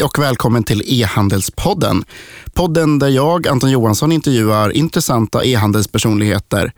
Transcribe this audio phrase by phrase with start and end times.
[0.00, 2.04] Hej och välkommen till E-handelspodden.
[2.52, 6.72] Podden där jag, Anton Johansson, intervjuar intressanta e-handelspersonligheter.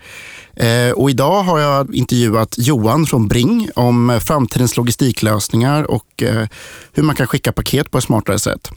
[0.56, 6.48] Eh, och idag har jag intervjuat Johan från Bring om framtidens logistiklösningar och eh,
[6.92, 8.70] hur man kan skicka paket på ett smartare sätt.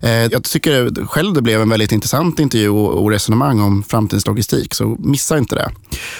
[0.00, 4.74] Eh, jag tycker själv det blev en väldigt intressant intervju och resonemang om framtidens logistik,
[4.74, 5.70] så missa inte det.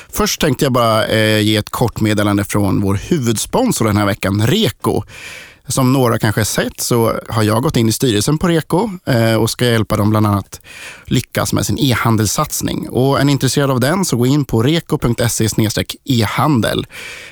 [0.08, 1.08] Först tänkte jag bara
[1.40, 5.02] ge ett kort meddelande från vår huvudsponsor den här veckan, Reko.
[5.68, 9.50] Som några kanske sett så har jag gått in i styrelsen på Reko eh, och
[9.50, 10.60] ska hjälpa dem bland annat
[11.04, 12.88] lyckas med sin e-handelssatsning.
[12.88, 15.48] Och är ni intresserade av den så gå in på reko.se
[16.04, 16.86] e-handel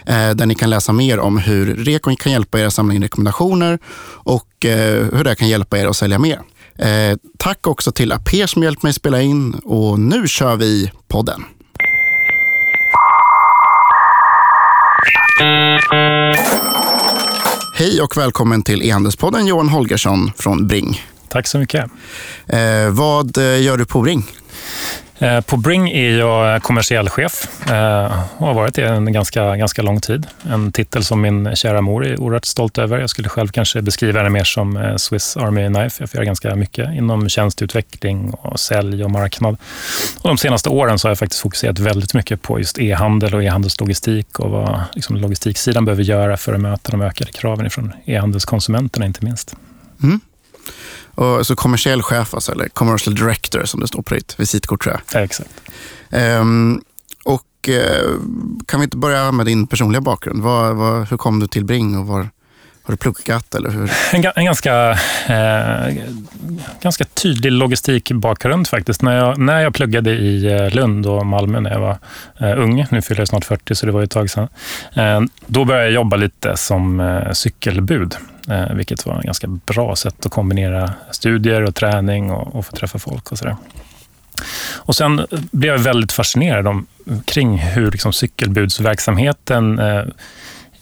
[0.07, 3.03] eh, där ni kan läsa mer om hur Reko kan hjälpa er att samla in
[3.03, 6.41] rekommendationer och eh, hur det kan hjälpa er att sälja mer.
[7.39, 11.45] Tack också till Aper som hjälpt mig spela in och nu kör vi podden.
[17.79, 21.03] Hej och välkommen till e-handelspodden Johan Holgersson från Bring.
[21.29, 21.85] Tack så mycket.
[22.47, 24.25] Eh, vad eh, gör du på Bring?
[25.19, 29.83] Eh, på Bring är jag kommersiell chef eh, och har varit det en ganska, ganska
[29.83, 30.27] lång tid.
[30.51, 32.99] En titel som min kära mor är oerhört stolt över.
[32.99, 36.03] Jag skulle själv kanske beskriva det mer som eh, Swiss Army Knife.
[36.03, 39.57] Jag får göra ganska mycket inom tjänsteutveckling och sälj och marknad.
[40.23, 43.45] Och de senaste åren så har jag faktiskt fokuserat väldigt mycket på just e-handel och
[43.45, 49.07] e-handelslogistik och vad liksom, logistiksidan behöver göra för att möta de ökade kraven från e-handelskonsumenterna
[49.07, 49.57] inte minst.
[50.03, 50.21] Mm.
[51.15, 54.95] Och, så kommersiell chef, alltså, eller commercial director som det står på ditt visitkort tror
[54.95, 55.21] jag.
[55.21, 55.51] Ja, exakt.
[56.11, 56.83] Um,
[57.25, 58.21] och uh,
[58.67, 60.43] kan vi inte börja med din personliga bakgrund?
[60.43, 62.29] Var, var, hur kom du till Bring och var,
[62.87, 63.55] har du pluggat?
[63.55, 63.93] Eller hur?
[64.13, 64.91] En, en ganska,
[65.27, 65.95] eh,
[66.83, 69.03] ganska tydlig logistikbakgrund faktiskt.
[69.03, 71.99] När jag, när jag pluggade i eh, Lund och Malmö när jag var
[72.41, 74.49] eh, ung, nu fyller jag snart 40 så det var ett tag sedan,
[74.95, 78.17] eh, då började jag jobba lite som eh, cykelbud.
[78.51, 82.77] Eh, vilket var ett ganska bra sätt att kombinera studier och träning och, och få
[82.77, 83.57] träffa folk och sådär.
[84.75, 86.87] Och sen blev jag väldigt fascinerad om,
[87.25, 90.05] kring hur liksom cykelbudsverksamheten eh,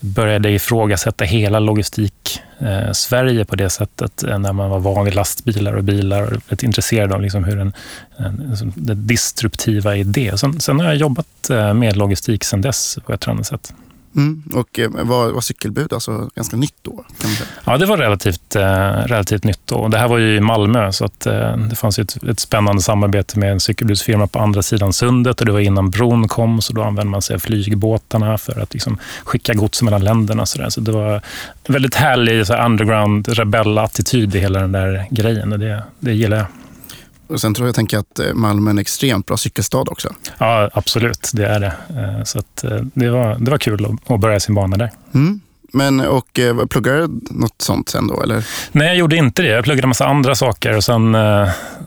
[0.01, 5.73] började ifrågasätta hela logistik-Sverige eh, på det sättet eh, när man var van vid lastbilar
[5.73, 7.73] och bilar och blev intresserad av liksom hur en,
[8.17, 10.41] en, liksom det disruptiva i det.
[10.41, 13.75] Sen, sen har jag jobbat eh, med logistik sen dess på ett annat sätt.
[14.17, 14.43] Mm.
[14.55, 17.05] Och eh, var, var cykelbud alltså ganska nytt då?
[17.65, 18.63] Ja, det var relativt, eh,
[19.07, 19.89] relativt nytt då.
[19.89, 23.39] Det här var ju i Malmö, så att, eh, det fanns ett, ett spännande samarbete
[23.39, 26.83] med en cykelbudsfirma på andra sidan sundet och det var innan bron kom, så då
[26.83, 30.47] använde man sig av flygbåtarna för att liksom, skicka gods mellan länderna.
[30.47, 30.71] Så, där.
[30.71, 31.15] så det var
[31.65, 36.37] en väldigt härlig så underground rebell-attityd i hela den där grejen och det, det gillar
[36.37, 36.47] jag.
[37.27, 40.15] Och sen tror jag tänker att eh, Malmö är en extremt bra cykelstad också.
[40.39, 41.31] Ja, absolut.
[41.35, 41.75] Det är det.
[41.89, 44.91] Eh, så eh, det, var, det var kul att börja sin bana där.
[45.15, 45.41] Mm.
[45.73, 46.41] Men och
[46.71, 48.23] pluggade du något sånt sen då?
[48.23, 48.47] Eller?
[48.73, 49.49] Nej, jag gjorde inte det.
[49.49, 51.17] Jag pluggade en massa andra saker och sen,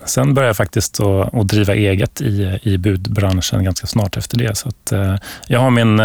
[0.05, 4.57] sen började jag faktiskt att, att driva eget i, i budbranschen ganska snart efter det.
[4.57, 4.93] Så att,
[5.47, 5.97] jag har min,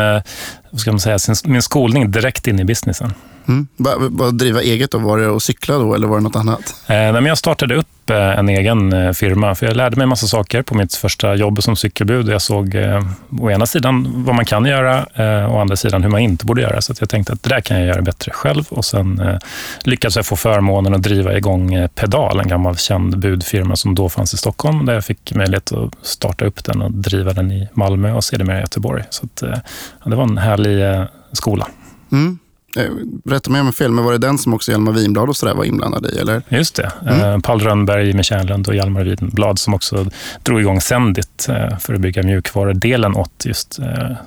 [0.71, 3.15] vad ska man säga, min skolning direkt in i businessen.
[3.49, 3.67] Mm.
[4.11, 4.99] Vad driva eget då?
[4.99, 6.75] Var det att cykla då eller var det något annat?
[6.87, 9.55] Eh, jag startade upp eh, en egen eh, firma.
[9.55, 12.29] För jag lärde mig en massa saker på mitt första jobb som cykelbud.
[12.29, 13.05] Jag såg eh,
[13.41, 15.03] å ena sidan vad man kan göra
[15.47, 16.81] och å andra sidan hur man inte borde göra.
[16.81, 18.65] Så jag tänkte att det där kan jag göra bättre själv.
[18.69, 19.39] Och sen eh,
[19.85, 24.35] lyckades jag få förmånen att driva igång Pedal, en gammal känd budfirma som då fanns
[24.35, 24.87] i Stockholm.
[24.87, 28.59] Där jag fick möjlighet att starta upp den och driva den i Malmö och sedermera
[28.59, 29.05] i Göteborg.
[29.11, 29.59] Så att, eh,
[30.05, 31.69] det var en härlig skola.
[32.13, 32.39] Mm.
[32.77, 32.85] Eh,
[33.25, 35.55] Rätta mig om jag fel, men var det den som också Hjalmar Winblad och sådär
[35.55, 36.19] var inblandad i?
[36.19, 36.43] Eller?
[36.49, 36.93] Just det.
[37.07, 37.21] Mm.
[37.21, 40.07] Eh, Paul Rönnberg, Jimmy Kärnlund och Hjalmar Winblad som också
[40.43, 43.79] drog igång Sendit eh, för att bygga mjukvarudelen åt just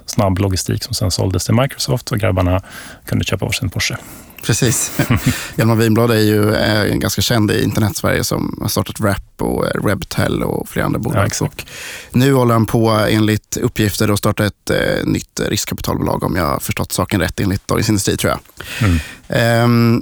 [0.06, 2.62] snabb logistik som sen såldes till Microsoft och grabbarna
[3.06, 3.98] kunde köpa varsin Porsche.
[4.46, 4.92] Precis.
[5.56, 10.44] Hjalmar Winblad är ju är ganska känd i internet-Sverige som har startat Rap och Rebtel
[10.44, 11.32] och flera andra bolag.
[11.40, 11.66] Ja, och
[12.12, 16.60] nu håller han på enligt uppgifter att starta ett eh, nytt riskkapitalbolag om jag har
[16.60, 18.40] förstått saken rätt enligt Dagens Industri tror jag.
[18.90, 20.02] Mm.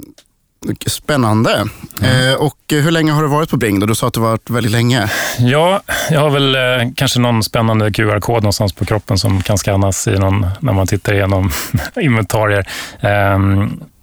[0.86, 1.64] Spännande.
[2.00, 2.30] Mm.
[2.30, 3.80] Eh, och hur länge har du varit på Bring?
[3.80, 3.86] Då?
[3.86, 5.10] Du sa att du varit väldigt länge.
[5.38, 5.80] Ja,
[6.10, 10.18] jag har väl eh, kanske någon spännande QR-kod någonstans på kroppen som kan skannas i
[10.18, 11.50] någon, när man tittar igenom
[12.00, 12.68] inventarier.
[13.00, 13.38] Eh,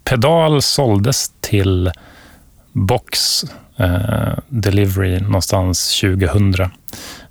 [0.03, 1.92] Pedal såldes till
[2.71, 3.44] Box
[3.77, 6.71] eh, Delivery någonstans 2000.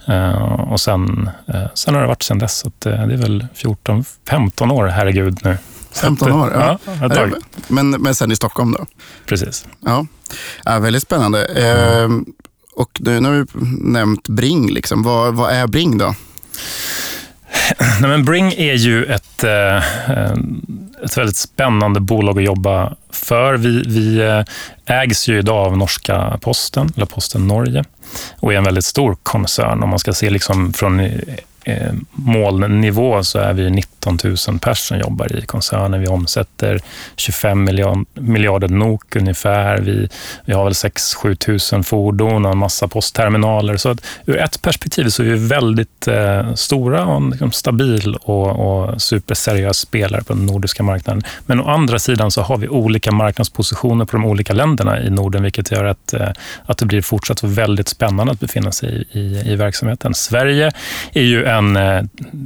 [0.07, 2.59] Eh, och sen, eh, sen har det varit sen dess.
[2.59, 5.57] Så det är väl 14-15 år, herregud nu.
[5.93, 6.53] 15 år?
[6.55, 6.79] Ja.
[7.01, 7.29] ja
[7.69, 8.87] men, men sen i Stockholm då?
[9.27, 9.67] Precis.
[9.81, 10.07] Ja,
[10.65, 11.45] ja väldigt spännande.
[11.45, 12.25] Mm.
[12.75, 13.47] och nu har vi
[13.81, 14.73] nämnt Bring.
[14.73, 15.03] Liksom.
[15.03, 16.15] Vad, vad är Bring då?
[18.01, 19.77] Nej, men Bring är ju ett, eh,
[20.11, 20.35] eh,
[21.05, 23.57] ett väldigt spännande bolag att jobba för.
[23.57, 24.45] Vi, vi eh,
[25.01, 27.85] ägs ju idag av norska Posten, eller Posten Norge,
[28.41, 29.83] och är en väldigt stor koncern.
[29.83, 31.01] Om man ska se liksom från
[31.71, 36.01] eh, molnnivå så är vi 19 000 personer som jobbar i koncernen.
[36.01, 36.81] Vi omsätter
[37.17, 37.65] 25
[38.15, 39.79] miljarder NOK ungefär.
[39.79, 40.09] Vi,
[40.45, 43.77] vi har väl 6-7 000 fordon och en massa postterminaler.
[43.77, 48.17] Så att ur ett perspektiv så är vi väldigt eh, stora och en liksom, stabil
[48.17, 51.23] och, och superseriös spelare på den nordiska marknaden.
[51.47, 55.43] Men å andra sidan så har vi olika marknadspositioner på de olika länderna i Norden,
[55.43, 56.29] vilket gör att, eh,
[56.65, 60.15] att det blir fortsatt väldigt spännande att befinna sig i, i, i verksamheten.
[60.15, 60.73] Sverige
[61.13, 62.03] är ju en eh,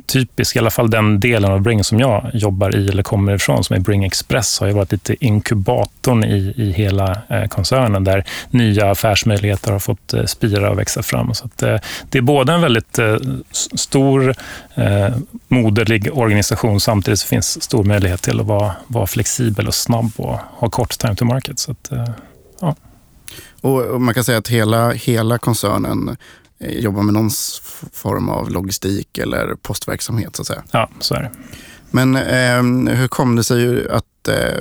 [0.07, 3.65] typisk, i alla fall den delen av Bring som jag jobbar i eller kommer ifrån,
[3.65, 8.25] som är Bring Express, har ju varit lite inkubatorn i, i hela eh, koncernen där
[8.51, 11.35] nya affärsmöjligheter har fått eh, spira och växa fram.
[11.35, 11.77] Så att, eh,
[12.11, 13.17] det är både en väldigt eh,
[13.75, 14.35] stor,
[14.75, 15.09] eh,
[15.49, 20.39] moderlig organisation samtidigt så finns stor möjlighet till att vara, vara flexibel och snabb och
[20.51, 21.59] ha kort time to market.
[21.59, 21.91] Så att,
[22.61, 22.75] ja.
[23.61, 26.17] Och, man kan säga att hela, hela koncernen
[26.71, 27.31] jobba med någon
[27.93, 30.63] form av logistik eller postverksamhet så att säga.
[30.71, 31.31] Ja, så är det.
[31.95, 34.61] Men eh, hur kom det sig att, eh,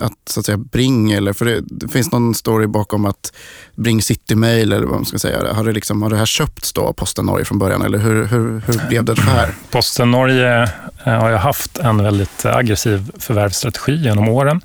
[0.00, 3.32] att, så att säga, Bring, eller, för det, det, finns någon story bakom att
[3.74, 6.72] Bring City Mail, eller vad man ska säga, har det, liksom, har det här köpts
[6.72, 9.54] då av Posten Norge från början, eller hur, hur, hur blev det så här?
[9.70, 10.62] Posten Norge
[11.04, 14.60] eh, har ju haft en väldigt aggressiv förvärvsstrategi genom åren.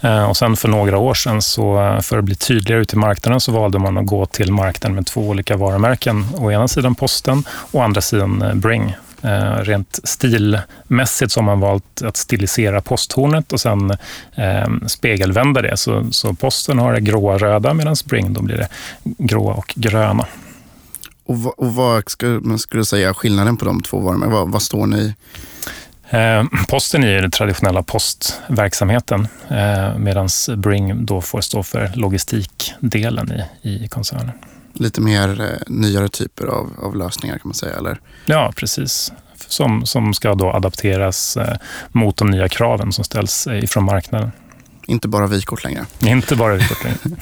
[0.00, 2.98] Eh, och sen för några år sedan, så, eh, för att bli tydligare ute i
[2.98, 6.26] marknaden, så valde man att gå till marknaden med två olika varumärken.
[6.38, 8.94] Å ena sidan Posten och å andra sidan Bring.
[9.22, 13.90] Eh, rent stilmässigt så har man valt att stilisera posthornet och sen
[14.34, 15.76] eh, spegelvända det.
[15.76, 18.68] Så, så posten har det gråa röda medan Spring då blir det
[19.02, 20.26] gråa och gröna.
[21.24, 24.26] Och, och vad skulle man skulle säga skillnaden på de två varorna?
[24.26, 25.14] Vad, vad står ni
[26.10, 33.32] Eh, posten är den traditionella postverksamheten eh, medan Bring då får stå för logistikdelen
[33.62, 34.32] i, i koncernen
[34.78, 38.00] lite mer eh, nyare typer av, av lösningar kan man säga, eller?
[38.24, 39.12] Ja, precis.
[39.48, 41.56] Som, som ska då adapteras eh,
[41.92, 44.30] mot de nya kraven som ställs eh, ifrån marknaden.
[44.86, 45.86] Inte bara vykort längre?
[46.00, 46.98] Inte bara vykort längre.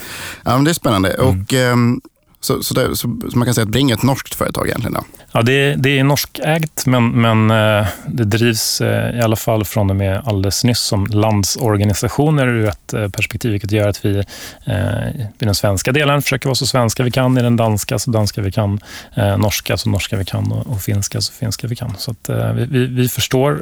[0.45, 1.11] ja, men det är spännande.
[1.11, 1.27] Mm.
[1.27, 2.01] Och, um,
[2.45, 4.93] så, så, det, så, så, man kan säga att Bring är ett norskt företag egentligen?
[4.93, 5.05] Då.
[5.33, 9.91] Ja, det, det är norskägt, men, men eh, det drivs eh, i alla fall från
[9.91, 14.25] och med alldeles nyss som landsorganisationer ur ett eh, perspektiv, vilket gör att vi
[15.39, 18.41] i den svenska delen försöker vara så svenska vi kan, i den danska så danska
[18.41, 18.81] vi kan,
[19.39, 21.95] norska så norska vi kan och, och finska så finska vi kan.
[21.99, 23.61] Så att, vi, vi förstår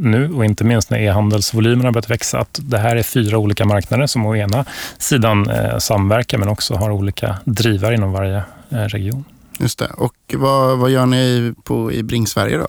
[0.00, 4.06] nu, och inte minst när e-handelsvolymerna börjat växa, att det här är fyra olika marknader
[4.06, 4.64] som å ena
[4.98, 9.24] sidan samverkar, men också har olika drivare inom varje region.
[9.58, 9.86] Just det.
[9.86, 12.66] Och vad, vad gör ni på, i Bring Sverige då?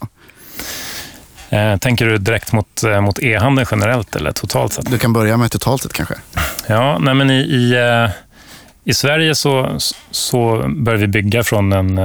[1.57, 4.91] Eh, tänker du direkt mot, eh, mot e-handeln generellt eller totalt sett?
[4.91, 6.15] Du kan börja med totalt sett kanske.
[6.67, 8.11] Ja, nej men i, i, eh,
[8.83, 9.77] i Sverige så,
[10.11, 11.99] så börjar vi bygga från en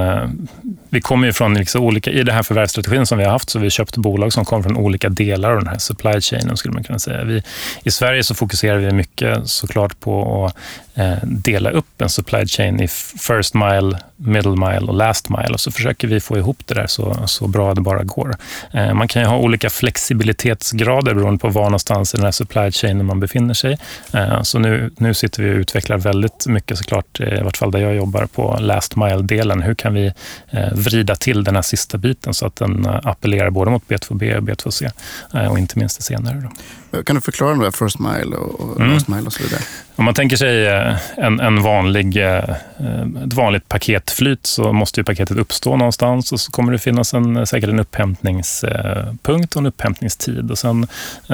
[0.90, 3.58] vi kommer ju från liksom olika, i den här förvärvsstrategin som vi har haft, så
[3.58, 6.74] har vi köpt bolag som kommer från olika delar av den här supply chainen, skulle
[6.74, 7.24] man kunna säga.
[7.24, 7.42] Vi,
[7.82, 10.56] I Sverige så fokuserar vi mycket såklart på att
[10.98, 12.88] eh, dela upp en supply chain i
[13.28, 16.86] first mile, middle mile och last mile och så försöker vi få ihop det där
[16.86, 18.36] så, så bra det bara går.
[18.72, 22.72] Eh, man kan ju ha olika flexibilitetsgrader beroende på var någonstans i den här supply
[22.72, 23.78] chainen man befinner sig.
[24.12, 27.70] Eh, så nu, nu sitter vi och utvecklar väldigt mycket såklart, eh, i vart fall
[27.70, 29.62] där jag jobbar på last mile-delen.
[29.62, 30.12] Hur kan vi
[30.50, 34.36] eh, vrida till den här sista biten så att den eh, appellerar både mot B2B
[34.36, 34.90] och B2C
[35.34, 36.42] eh, och inte minst det senare.
[36.42, 37.02] Då.
[37.02, 38.92] Kan du förklara det där first mile och mm.
[38.92, 39.60] last mile och så vidare?
[39.96, 45.36] Om man tänker sig eh, en, en vanlig, ett vanligt paketflyt så måste ju paketet
[45.36, 50.50] uppstå någonstans och så kommer det finnas en, säkert en upphämtningspunkt och en upphämtningstid.
[50.50, 50.86] Och sen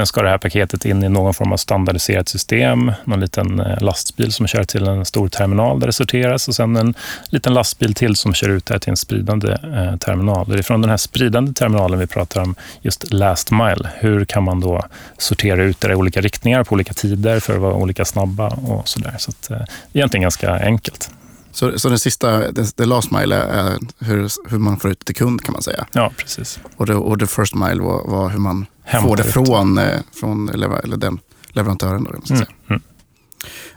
[0.05, 4.47] ska det här paketet in i någon form av standardiserat system, någon liten lastbil som
[4.47, 6.95] kör till en stor terminal där det sorteras och sen en
[7.27, 10.49] liten lastbil till som kör ut det här till en spridande spridande eh, terminal.
[10.49, 13.91] Det är från den här spridande terminalen vi pratar om, just last mile.
[13.95, 14.85] Hur kan man då
[15.19, 18.89] sortera ut det i olika riktningar på olika tider för att vara olika snabba och
[18.89, 19.15] sådär.
[19.19, 21.11] Så att, eh, det är egentligen ganska enkelt.
[21.53, 25.15] Så, så den sista, the last mile är hur, hur man får ut det till
[25.15, 25.87] kund kan man säga?
[25.93, 26.61] Ja, precis.
[26.77, 30.01] Och the, och the first mile var, var hur man Hämtar får det från, eh,
[30.21, 31.19] från eller den
[31.53, 32.05] leverantören.
[32.05, 32.57] Då, måste mm, säga.
[32.71, 32.83] Mm.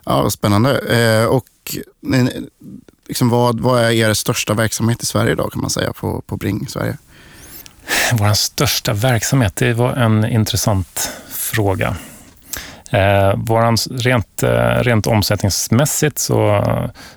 [0.05, 1.27] Ja, spännande.
[1.27, 1.45] Och
[3.07, 6.37] liksom vad, vad är er största verksamhet i Sverige idag kan man säga på, på
[6.37, 6.97] Bring Sverige?
[8.13, 11.95] Vår största verksamhet, det var en intressant fråga.
[12.91, 16.63] Eh, våran, rent, eh, rent omsättningsmässigt så,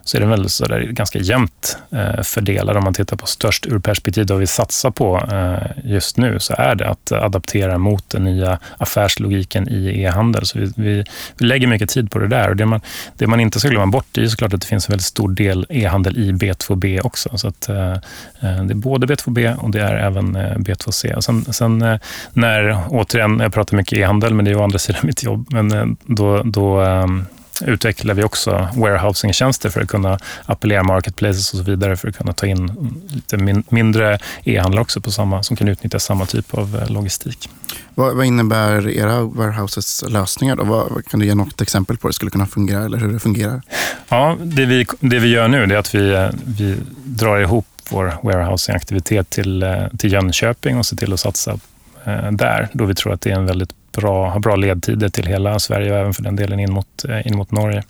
[0.02, 2.76] så är den väl så där ganska jämnt eh, fördelad.
[2.76, 6.54] Om man tittar på störst ur perspektiv vad vi satsar på eh, just nu så
[6.58, 10.46] är det att adaptera mot den nya affärslogiken i e-handel.
[10.46, 11.04] Så vi, vi,
[11.38, 12.48] vi, lägger mycket tid på det där.
[12.48, 12.80] Och det, man,
[13.16, 15.66] det man inte ska glömma bort är såklart att det finns en väldigt stor del
[15.68, 17.38] e-handel i B2B också.
[17.38, 17.98] Så att, eh, eh
[18.40, 21.20] det är både B2B och det är även eh, B2C.
[21.20, 21.98] Sen, sen eh,
[22.32, 25.46] när, återigen, jag pratar mycket e-handel, men det är å andra sidan mitt jobb.
[25.62, 27.26] Men eh, då, då um,
[27.66, 32.32] utvecklar vi också warehousing-tjänster för att kunna appellera marketplaces och så vidare för att kunna
[32.32, 32.72] ta in
[33.08, 37.48] lite min, mindre e-handlare också på samma, som kan utnyttja samma typ av eh, logistik.
[37.94, 40.56] Vad, vad innebär era warehouses lösningar?
[40.56, 40.64] Då?
[40.64, 43.18] Vad, kan du ge något exempel på hur det skulle kunna fungera eller hur det
[43.18, 43.62] fungerar?
[44.08, 48.14] Ja, det vi, det vi gör nu är att vi, eh, vi drar ihop vår
[48.22, 49.64] warehousing-aktivitet till,
[49.98, 51.58] till Jönköping och ser till att satsa
[52.04, 55.26] Eh, där, då vi tror att det är en väldigt bra, har bra ledtider till
[55.26, 57.82] hela Sverige och även för den delen in mot, eh, in mot Norge.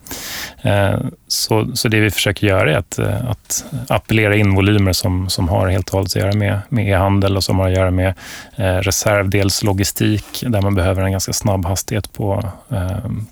[0.63, 0.99] Eh,
[1.29, 5.69] så, så det vi försöker göra är att, att appellera in volymer som, som har
[5.69, 8.15] helt och hållet att göra med, med e-handel och som har att göra med
[8.57, 12.45] reservdelslogistik där man behöver en ganska snabb hastighet på,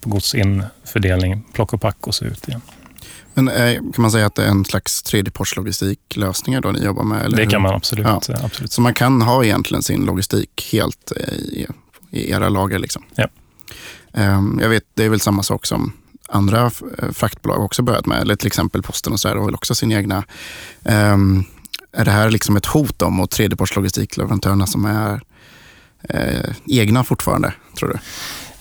[0.00, 2.60] på godsinfördelning, plock och pack och så ut igen.
[3.44, 7.24] Men kan man säga att det är en slags tredjepartslogistiklösningar då ni jobbar med?
[7.24, 8.20] Eller det kan man absolut, ja.
[8.44, 8.72] absolut.
[8.72, 11.66] Så man kan ha egentligen sin logistik helt i
[12.10, 12.78] i era lager.
[12.78, 13.02] Liksom.
[13.14, 13.28] Ja.
[14.12, 15.92] Um, jag vet, det är väl samma sak som
[16.28, 18.20] andra eh, fraktbolag också börjat med.
[18.20, 20.24] Eller till exempel Posten och så där, har väl också sin egna.
[20.82, 21.44] Um,
[21.92, 25.20] är det här liksom ett hot om mot tredjepartslogistikleverantörerna som är
[26.02, 27.98] eh, egna fortfarande, tror du?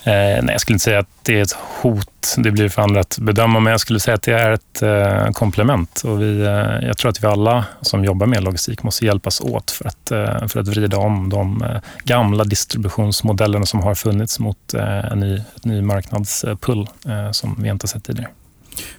[0.08, 2.36] Eh, nej, jag skulle inte säga att det är ett hot.
[2.38, 5.32] Det blir för andra att bedöma, men jag skulle säga att det är ett eh,
[5.32, 6.02] komplement.
[6.04, 9.72] Och vi, eh, jag tror att vi alla som jobbar med logistik måste hjälpas åt
[9.72, 10.10] för att,
[10.52, 11.64] för att vrida om de
[12.04, 16.90] gamla distributionsmodellerna som har funnits mot en ny, ett ny marknadspull
[17.32, 18.30] som vi inte har sett tidigare.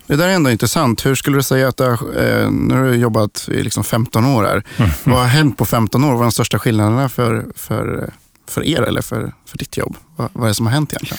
[0.07, 1.07] Det där är ändå intressant.
[1.07, 4.45] Hur skulle du säga att det har, nu har du jobbat i liksom 15 år
[4.45, 4.63] här.
[4.77, 4.91] Mm.
[5.05, 6.13] Vad har hänt på 15 år?
[6.13, 8.11] Vad är de största skillnaderna för, för
[8.49, 9.97] för er eller för, för ditt jobb?
[10.17, 11.19] Vad, vad är det som har hänt egentligen?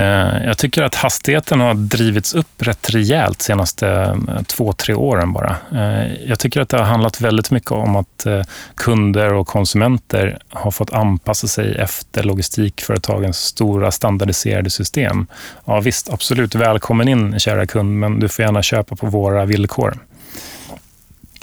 [0.00, 4.94] Eh, jag tycker att hastigheten har drivits upp rätt rejält de senaste eh, två, tre
[4.94, 5.56] åren bara.
[5.72, 8.26] Eh, jag tycker att det har handlat väldigt mycket om att
[8.74, 15.26] kunder och konsumenter har fått anpassa sig efter logistikföretagens stora standardiserade system.
[15.64, 19.98] Ja, visst, absolut, välkommen in kära kund, men du får gärna köpa på våra villkor.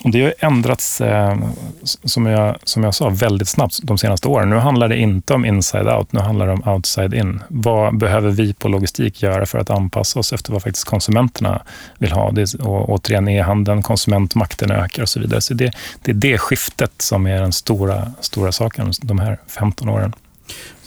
[0.07, 1.37] Och det har ändrats, eh,
[1.83, 4.49] som, jag, som jag sa, väldigt snabbt de senaste åren.
[4.49, 7.39] Nu handlar det inte om inside out, nu handlar det om outside in.
[7.47, 11.61] Vad behöver vi på logistik göra för att anpassa oss efter vad faktiskt konsumenterna
[11.97, 12.31] vill ha?
[12.31, 15.41] Det, och återigen, e-handeln, konsumentmakten ökar och så vidare.
[15.41, 15.71] Så det,
[16.03, 20.13] det är det skiftet som är den stora, stora saken de här 15 åren.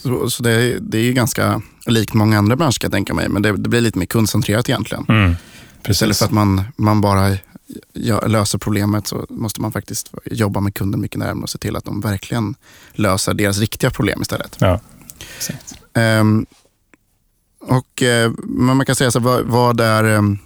[0.03, 3.29] Så, så det, det, är ju ganska likt många andra branscher kan jag tänka mig,
[3.29, 5.05] men det, det blir lite mer kundcentrerat egentligen.
[5.09, 5.37] Mm,
[5.89, 7.37] Istället för att man, man bara
[8.27, 11.85] löser problemet så måste man faktiskt jobba med kunden mycket närmare och se till att
[11.85, 12.55] de verkligen
[12.93, 14.57] löser deras riktiga problem istället.
[14.59, 14.81] Ja,
[15.95, 16.47] um,
[17.61, 20.39] och, uh, men man kan säga så vad, vad är, um,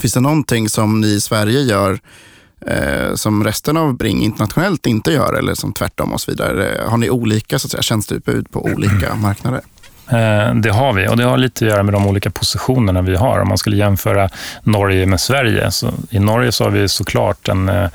[0.00, 2.00] finns det någonting som ni i Sverige gör
[2.70, 6.84] uh, som resten av Bring internationellt inte gör eller som tvärtom och så vidare?
[6.88, 9.60] Har ni olika så att säga, tjänsteutbud på olika marknader?
[10.08, 13.16] Eh, det har vi och det har lite att göra med de olika positionerna vi
[13.16, 13.38] har.
[13.38, 14.28] Om man skulle jämföra
[14.62, 17.88] Norge med Sverige, så i Norge så har vi såklart en, eh,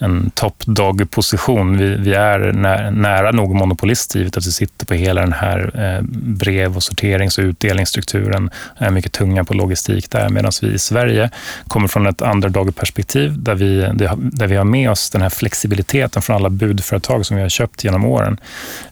[0.00, 1.78] en top dog-position.
[1.78, 5.70] Vi, vi, är nä, nära nog monopolist givet att vi sitter på hela den här
[5.74, 8.50] eh, brev och sorterings och utdelningsstrukturen.
[8.76, 11.30] Är mycket tunga på logistik där, medan vi i Sverige
[11.68, 16.36] kommer från ett underdog-perspektiv där vi, där vi har med oss den här flexibiliteten från
[16.36, 18.40] alla budföretag som vi har köpt genom åren.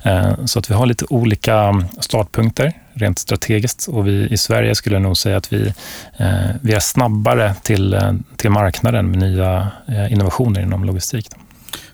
[0.03, 3.89] Eh, så att vi har lite olika startpunkter rent strategiskt.
[3.89, 5.73] Och vi i Sverige skulle nog säga att vi,
[6.17, 11.29] eh, vi är snabbare till, eh, till marknaden med nya eh, innovationer inom logistik.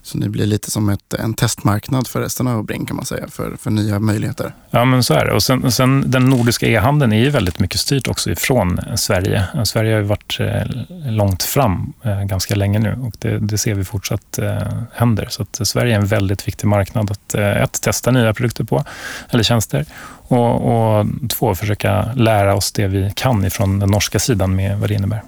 [0.05, 3.29] Så ni blir lite som ett, en testmarknad för resten av Bring kan man säga,
[3.29, 4.55] för, för nya möjligheter?
[4.71, 5.33] Ja, men så är det.
[5.33, 9.45] Och sen, sen den nordiska e-handeln är ju väldigt mycket styrt också ifrån Sverige.
[9.65, 13.75] Sverige har ju varit eh, långt fram eh, ganska länge nu och det, det ser
[13.75, 14.59] vi fortsatt eh,
[14.93, 15.27] händer.
[15.31, 18.85] Så att Sverige är en väldigt viktig marknad att ett, testa nya produkter på,
[19.31, 19.87] eller tjänster
[20.29, 24.91] och, och två, försöka lära oss det vi kan ifrån den norska sidan med vad
[24.91, 25.23] det innebär.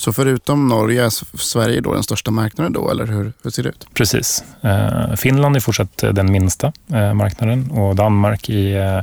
[0.00, 3.68] Så förutom Norge är Sverige då den största marknaden då, eller hur, hur ser det
[3.68, 3.86] ut?
[3.94, 4.44] Precis.
[4.60, 9.02] Eh, Finland är fortsatt eh, den minsta eh, marknaden och Danmark är eh,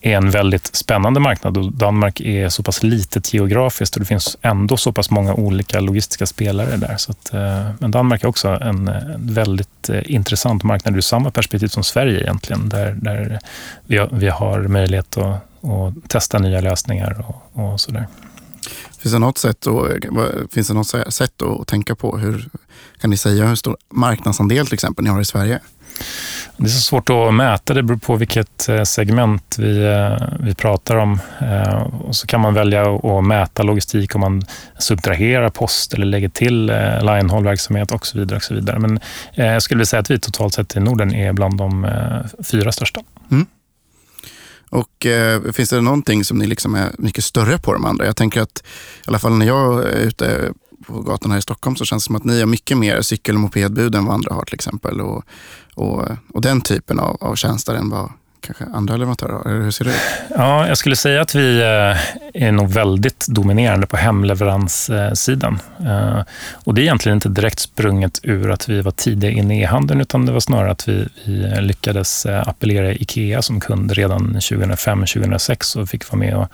[0.00, 4.36] är en väldigt spännande marknad och Danmark är så pass litet geografiskt och det finns
[4.42, 6.96] ändå så pass många olika logistiska spelare där.
[6.96, 11.30] Så att, eh, men Danmark är också en, en väldigt eh, intressant marknad ur samma
[11.30, 13.38] perspektiv som Sverige egentligen, där, där
[13.86, 18.06] vi, har, vi har möjlighet att att, testa nya lösningar och, och sådär.
[19.00, 22.16] Finns det något sätt, att, finns det något sätt att tänka på?
[22.16, 22.48] Hur,
[23.00, 25.60] kan ni säga hur stor marknadsandel till exempel ni har i Sverige?
[26.56, 27.74] Det är så svårt att mäta.
[27.74, 31.20] Det beror på vilket eh, segment vi, eh, vi pratar om.
[31.38, 34.42] Eh, och så kan man välja att mäta logistik om man
[34.78, 36.66] subtraherar post eller lägger till
[37.00, 38.36] linehaul-verksamhet och så vidare.
[38.36, 38.78] Och så vidare.
[38.78, 39.00] Men
[39.34, 41.86] jag skulle säga att vi totalt sett i Norden är bland de
[42.44, 43.00] fyra största.
[43.30, 43.46] Mm.
[44.70, 48.06] Och eh, Finns det någonting som ni liksom är mycket större på de andra?
[48.06, 48.62] Jag tänker att
[49.04, 50.52] i alla fall när jag är ute
[50.86, 53.34] på gatan här i Stockholm så känns det som att ni har mycket mer cykel
[53.34, 55.00] och mopedbud än vad andra har till exempel.
[55.00, 55.24] Och,
[55.74, 59.50] och, och den typen av, av tjänster än vad kanske andra leverantörer har?
[59.50, 59.96] Hur ser det ut?
[60.36, 65.60] Ja, jag skulle säga att vi eh, är nog väldigt dominerande på hemleveranssidan.
[65.80, 66.20] Eh,
[66.52, 70.00] och det är egentligen inte direkt sprunget ur att vi var tidiga inne i e-handeln,
[70.00, 75.78] utan det var snarare att vi, vi lyckades eh, appellera IKEA som kund redan 2005-2006
[75.78, 76.48] och fick vara med och,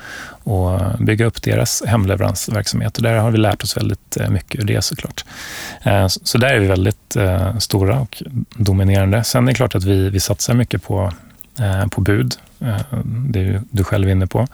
[0.53, 2.97] och bygga upp deras hemleveransverksamhet.
[2.97, 5.25] Och där har vi lärt oss väldigt mycket ur det såklart.
[6.07, 7.17] Så där är vi väldigt
[7.59, 8.23] stora och
[8.57, 9.25] dominerande.
[9.25, 11.13] Sen är det klart att vi, vi satsar mycket på
[11.61, 12.35] Eh, på bud.
[12.61, 14.47] Eh, det är du själv inne på.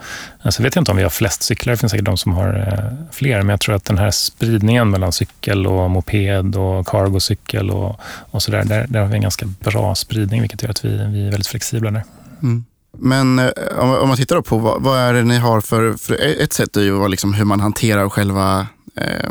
[0.50, 1.72] Så vet jag inte om vi har flest cyklar.
[1.72, 3.38] Det finns säkert de som har eh, fler.
[3.38, 8.42] Men jag tror att den här spridningen mellan cykel och moped och cargocykel och, och
[8.42, 11.26] så där, där, där har vi en ganska bra spridning, vilket gör att vi, vi
[11.26, 12.04] är väldigt flexibla där.
[12.42, 12.64] Mm.
[12.98, 13.38] Men
[13.78, 16.80] om man tittar på vad, vad, är det ni har för, för ett sätt är
[16.80, 18.66] ju liksom hur man hanterar själva
[18.96, 19.30] Eh,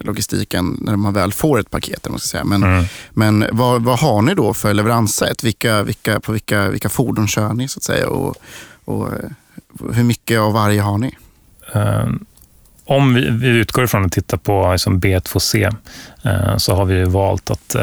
[0.00, 2.08] logistiken när man väl får ett paket.
[2.08, 2.44] Man ska säga.
[2.44, 2.84] Men, mm.
[3.10, 5.44] men vad, vad har ni då för leveranssätt?
[5.44, 8.08] Vilka, vilka, på vilka, vilka fordon kör ni så att säga?
[8.08, 8.36] Och,
[8.84, 9.30] och eh,
[9.92, 11.16] hur mycket av varje har ni?
[11.72, 12.26] Um,
[12.86, 15.76] om vi, vi, utgår ifrån att titta på liksom B2C
[16.26, 17.76] uh, så har vi valt att,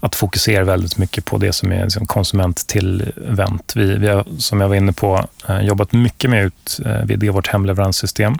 [0.00, 3.72] att fokusera väldigt mycket på det som är liksom konsumenttillvänt.
[3.76, 5.26] Vi, vi har, som jag var inne på,
[5.62, 8.38] jobbat mycket med ut vid vårt hemleveranssystem.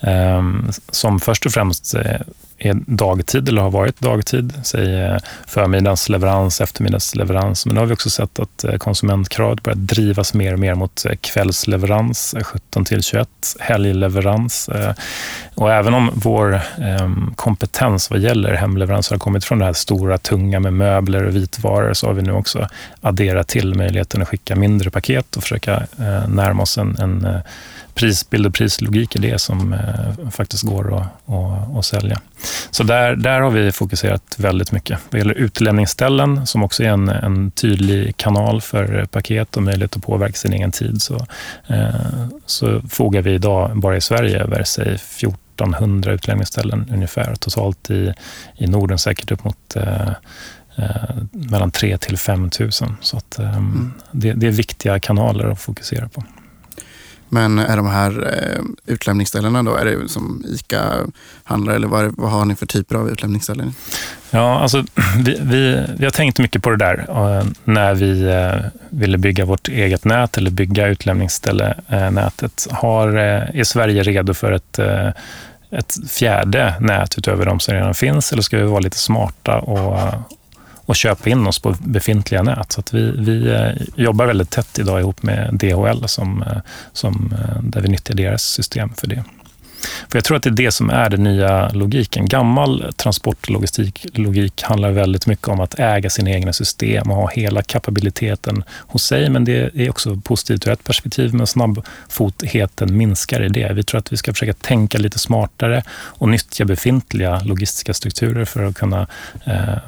[0.00, 2.20] Ehm, som först och främst eh,
[2.58, 4.52] är dagtid eller har varit dagtid.
[4.62, 7.66] Säg förmiddagsleverans, eftermiddagsleverans.
[7.66, 11.04] Men nu har vi också sett att eh, konsumentkravet börjar drivas mer och mer mot
[11.04, 13.28] eh, kvällsleverans, 17 till 21,
[13.60, 14.70] helgleverans.
[15.54, 20.18] Och även om vår ehm, kompetens vad gäller hemleverans har kommit från det här stora,
[20.18, 22.68] tunga med möbler och vitvaror, så har vi nu också
[23.00, 25.82] adderat till möjligheten att skicka mindre paket och försöka
[26.28, 27.40] närma oss en, en
[27.98, 32.20] prisbild och prislogik är det som eh, faktiskt går att, att, att, sälja.
[32.70, 34.98] Så där, där har vi fokuserat väldigt mycket.
[35.10, 40.02] Vad gäller utlämningsställen, som också är en, en tydlig kanal för paket och möjlighet att
[40.02, 41.26] påverka sin egen tid, så,
[41.66, 47.34] eh, så fogar vi idag bara i Sverige över sig 1400 utlämningsställen ungefär.
[47.34, 48.14] Totalt i,
[48.56, 50.08] i Norden säkert upp mot eh,
[50.76, 52.72] eh mellan 3 till 5 000.
[53.00, 53.92] Så att, eh, mm.
[54.10, 56.24] det, det är viktiga kanaler att fokusera på.
[57.28, 62.44] Men är de här eh, utlämningsställena då, är det som ICA-handlare eller vad, vad, har
[62.44, 63.74] ni för typer av utlämningsställen?
[64.30, 64.84] Ja, alltså,
[65.24, 69.44] vi, vi, vi har tänkt mycket på det där eh, när vi eh, ville bygga
[69.44, 72.66] vårt eget nät eller bygga utlämningsställenätet.
[72.70, 75.10] Har, eh, är Sverige redo för ett eh,
[75.70, 79.98] ett fjärde nät utöver de som redan finns eller ska vi vara lite smarta och,
[80.88, 82.72] och köpa in oss på befintliga nät.
[82.72, 86.58] Så att vi, vi eh, jobbar väldigt tätt idag ihop med DHL som, eh,
[86.92, 89.24] som, eh, där vi nyttjar deras system för det.
[90.08, 92.26] För jag tror att det är det som är den nya logiken.
[92.26, 98.64] Gammal transportlogistiklogik handlar väldigt mycket om att äga sina egna system och ha hela kapabiliteten
[98.86, 99.30] hos sig.
[99.30, 103.72] Men det är också positivt ur ett perspektiv, men snabbfotheten minskar i det.
[103.72, 108.64] Vi tror att vi ska försöka tänka lite smartare och nyttja befintliga logistiska strukturer för
[108.64, 109.06] att kunna
[109.44, 109.78] eh,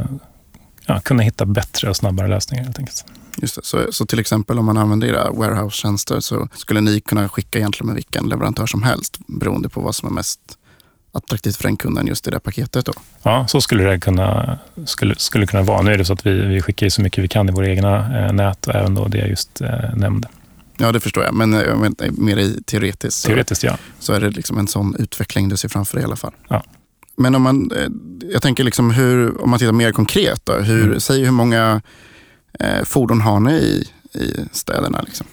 [0.95, 3.05] ja, kunna hitta bättre och snabbare lösningar helt enkelt.
[3.37, 3.65] Just det.
[3.65, 7.87] Så, så till exempel om man använder era warehouse-tjänster så skulle ni kunna skicka egentligen
[7.87, 10.41] med vilken leverantör som helst beroende på vad som är mest
[11.13, 12.85] attraktivt för den kunden just i det paketet?
[12.85, 12.93] Då.
[13.23, 15.83] Ja, så skulle det kunna, skulle, skulle kunna vara.
[15.83, 18.19] Nu är det så att vi, vi skickar så mycket vi kan i våra egna
[18.19, 20.29] eh, nät och även då det jag just eh, nämnde.
[20.79, 21.35] Ja, det förstår jag.
[21.35, 23.77] Men eh, mer i teoretiskt, teoretiskt så, ja.
[23.99, 26.33] så är det liksom en sån utveckling du ser framför dig i alla fall.
[26.49, 26.65] Ja.
[27.17, 27.89] Men om man, eh,
[28.33, 31.01] jag tänker liksom hur, om man tittar mer konkret, då, hur, mm.
[31.01, 31.83] säg hur många
[32.61, 33.87] eh, fordon har ni i,
[34.19, 35.03] i städerna?
[35.03, 35.27] Liksom?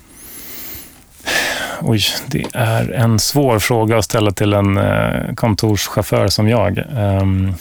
[1.82, 6.84] Oj, det är en svår fråga att ställa till en eh, kontorschaufför som jag.
[7.22, 7.54] Um,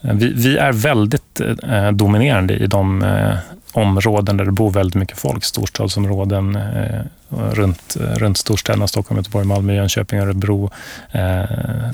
[0.00, 3.36] vi, vi, är väldigt eh, dominerande i de eh,
[3.72, 9.46] områden där det bor väldigt mycket folk, storstadsområden eh, runt, eh, runt storstäderna, Stockholm, Göteborg,
[9.46, 10.70] Malmö, Jönköping, Örebro,
[11.12, 11.44] eh,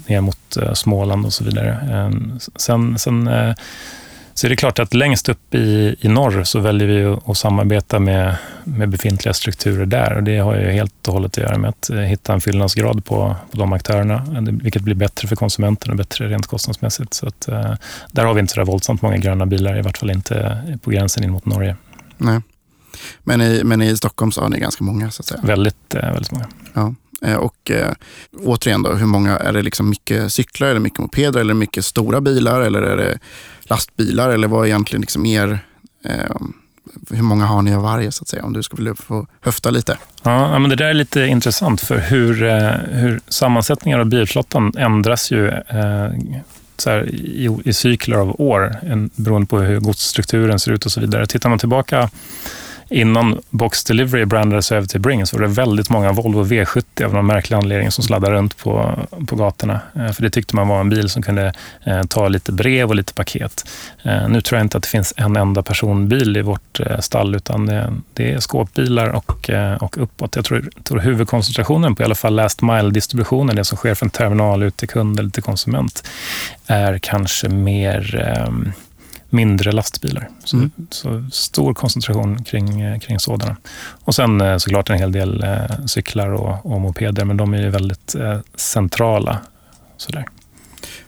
[0.07, 1.79] ner mot eh, Småland och så vidare.
[1.93, 3.55] Eh, sen, sen eh,
[4.35, 7.99] så är det klart att längst upp i, i norr så väljer vi att samarbeta
[7.99, 10.17] med, med befintliga strukturer där.
[10.17, 13.05] Och det har ju helt och hållet att göra med att eh, hitta en fyllnadsgrad
[13.05, 14.27] på, på de aktörerna,
[14.63, 17.15] vilket blir bättre för konsumenten och bättre rent kostnadsmässigt.
[17.15, 17.75] Så att, eh,
[18.13, 20.91] där har vi inte så där våldsamt många gröna bilar, i vart fall inte på
[20.91, 21.77] gränsen in mot Norge.
[22.17, 22.41] Nej.
[23.25, 25.41] Men i, men i Stockholm så har ni ganska många så att säga?
[25.45, 26.49] Väldigt, eh, väldigt många.
[26.73, 26.95] Ja.
[27.23, 27.93] Eh, och eh,
[28.45, 32.21] återigen, då, hur många, är det liksom mycket cyklar, eller mycket mopeder, eller mycket stora
[32.21, 33.19] bilar, eller är det
[33.71, 34.31] lastbilar?
[34.31, 35.59] Eller vad är egentligen liksom er,
[36.05, 36.37] eh,
[37.11, 39.99] hur många har ni av varje, så att säga, om du skulle få höfta lite?
[40.23, 45.31] Ja, men det där är lite intressant, för hur, eh, hur sammansättningen av bilflottan ändras
[45.31, 46.11] ju eh,
[46.77, 50.93] så här, i, i cykler av år, en, beroende på hur godsstrukturen ser ut och
[50.93, 51.27] så vidare.
[51.27, 52.11] Tittar man tillbaka
[52.91, 57.15] innan Box Delivery brandades över till Bring så var det väldigt många Volvo V70 av
[57.15, 59.81] någon märklig anledning som sladdade runt på, på gatorna.
[59.97, 61.53] Eh, för det tyckte man var en bil som kunde
[61.85, 63.69] eh, ta lite brev och lite paket.
[64.03, 67.35] Eh, nu tror jag inte att det finns en enda personbil i vårt eh, stall
[67.35, 70.37] utan det, det är skåpbilar och, eh, och uppåt.
[70.37, 74.63] Jag tror, tror huvudkoncentrationen på i alla fall last mile-distributionen, det som sker från terminal
[74.63, 76.09] ut till kund eller till konsument,
[76.67, 78.73] är kanske mer eh,
[79.35, 80.29] mindre lastbilar.
[80.45, 80.71] Så, mm.
[80.91, 83.57] så, stor koncentration kring, eh, kring sådana.
[84.05, 87.63] Och sen eh, såklart en hel del eh, cyklar och, och mopeder, men de är
[87.63, 88.15] ju väldigt
[88.55, 89.39] centrala.
[89.97, 90.25] Sådär.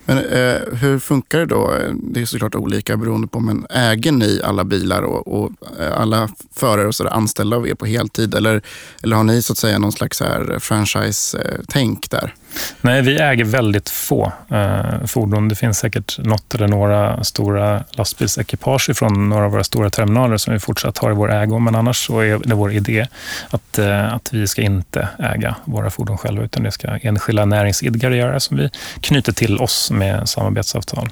[0.05, 1.73] Men eh, hur funkar det då?
[2.03, 5.53] Det är såklart olika beroende på, men äger ni alla bilar och, och
[5.97, 8.35] alla förare och så där, anställda av er på heltid?
[8.35, 8.63] Eller,
[9.03, 10.23] eller har ni så att säga någon slags
[10.61, 12.35] franchise-tänk där?
[12.81, 15.49] Nej, vi äger väldigt få eh, fordon.
[15.49, 20.53] Det finns säkert något eller några stora lastbilsekipage från några av våra stora terminaler som
[20.53, 21.59] vi fortsatt har i vår ägo.
[21.59, 23.07] Men annars så är det vår idé
[23.51, 28.17] att, eh, att vi ska inte äga våra fordon själva, utan det ska enskilda näringsidkare
[28.17, 31.09] göra som vi knyter till oss med samarbetsavtal.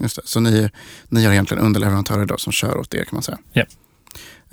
[0.00, 0.22] Just det.
[0.24, 0.70] Så ni,
[1.08, 3.38] ni har egentligen underleverantörer då som kör åt er kan man säga?
[3.52, 3.62] Ja.
[3.62, 3.66] Eh,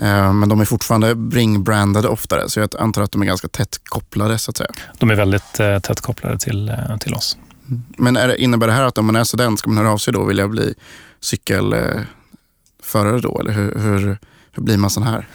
[0.07, 4.37] men de är fortfarande Bring-brandade oftare, så jag antar att de är ganska tätt kopplade.
[4.37, 4.69] så att säga.
[4.99, 7.37] De är väldigt eh, tätt kopplade till, eh, till oss.
[7.69, 7.83] Mm.
[7.97, 10.13] Men det, innebär det här att om man är student, ska man höra av sig
[10.13, 10.23] då?
[10.23, 10.73] Vill jag bli
[11.19, 13.39] cykelförare då?
[13.39, 14.17] Eller hur, hur,
[14.51, 15.27] hur blir man sån här?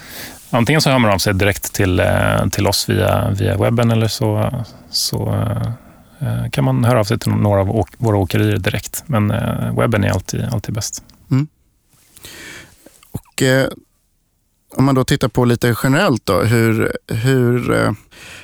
[0.51, 2.03] Antingen så hör man av sig direkt till,
[2.53, 4.51] till oss via, via webben eller så,
[4.91, 5.47] så
[6.53, 9.05] kan man höra av sig till några av våra åkerier direkt.
[9.07, 9.29] Men
[9.77, 11.03] webben är alltid, alltid bäst.
[11.31, 11.47] Mm.
[13.11, 13.43] Och
[14.75, 17.93] om man då tittar på lite generellt då, hur, hur eh,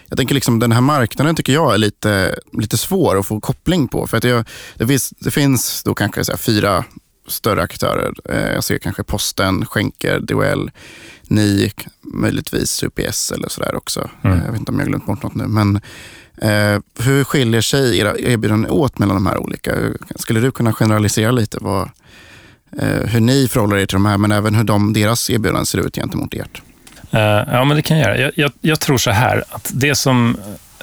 [0.06, 3.88] jag tänker liksom den här marknaden tycker jag är lite, lite svår att få koppling
[3.88, 4.06] på.
[4.06, 4.44] För att jag,
[4.76, 6.84] det, finns, det finns då kanske så fyra
[7.26, 8.14] större aktörer.
[8.24, 10.70] Eh, jag ser kanske Posten, Schenker, DHL,
[11.22, 14.10] ni, möjligtvis UPS eller sådär också.
[14.24, 14.38] Mm.
[14.44, 15.46] Jag vet inte om jag glömt bort något nu.
[15.46, 15.76] Men
[16.36, 19.74] eh, hur skiljer sig era erbjudanden åt mellan de här olika?
[20.16, 21.90] Skulle du kunna generalisera lite vad,
[22.78, 25.86] Eh, hur ni förhåller er till de här, men även hur de, deras erbjudanden ser
[25.86, 26.62] ut gentemot ert.
[27.14, 28.18] Uh, ja, men det kan jag göra.
[28.18, 30.36] Jag, jag, jag tror så här, att det som,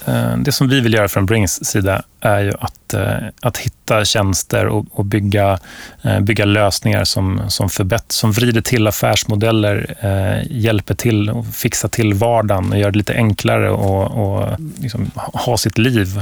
[0.07, 4.05] uh, det som vi vill göra från Brings sida är ju att, eh, att hitta
[4.05, 5.59] tjänster och, och bygga,
[6.01, 11.89] eh, bygga lösningar som, som, förbätt, som vrider till affärsmodeller, eh, hjälper till och fixar
[11.89, 16.21] till vardagen och gör det lite enklare att liksom ha sitt liv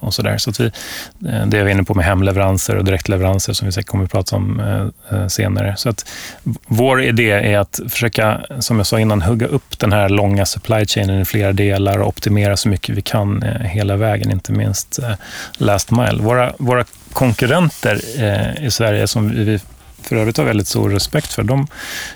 [0.00, 0.38] och sådär.
[0.38, 0.70] Så att vi,
[1.18, 4.36] det är vi inne på med hemleveranser och direktleveranser som vi säkert kommer att prata
[4.36, 4.62] om
[5.28, 5.74] senare.
[5.76, 6.06] Så att
[6.66, 10.86] vår idé är att försöka, som jag sa innan, hugga upp den här långa supply
[10.86, 15.00] chainen i flera delar och optimera så mycket vi kan hela vägen, inte minst
[15.56, 16.22] last mile.
[16.22, 19.60] Våra, våra konkurrenter eh, i Sverige, som vi
[20.02, 21.66] för övrigt har väldigt stor respekt för, de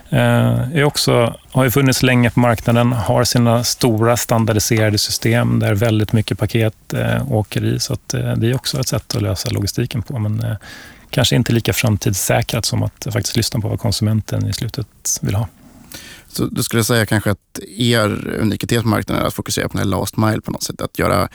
[0.09, 5.74] eh, är också, har ju funnits länge på marknaden, har sina stora standardiserade system där
[5.74, 7.81] väldigt mycket paket eh, åker i.
[7.81, 10.18] Så att, eh, det är också ett sätt att lösa logistiken på.
[10.18, 10.57] Men eh,
[11.11, 14.87] kanske inte lika framtidssäkrat som att faktiskt lyssna på vad konsumenten i slutet
[15.20, 15.48] vill ha.
[16.28, 19.78] Så du skulle säga kanske att er unikitet på marknaden är att fokusera på den
[19.78, 20.81] här last mile på något sätt.
[20.81, 21.28] Att göra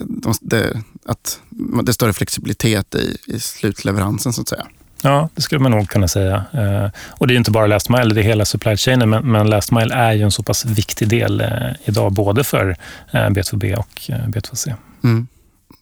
[0.00, 1.40] de, det, att
[1.82, 4.66] det är större flexibilitet i, i slutleveransen så att säga.
[5.02, 6.44] Ja, det skulle man nog kunna säga.
[6.52, 9.50] Eh, och det är inte bara last mile, det är hela supply chainen, men, men
[9.50, 11.48] last mile är ju en så pass viktig del eh,
[11.84, 12.76] idag, både för
[13.12, 14.74] B2B och B2C.
[15.04, 15.26] Mm.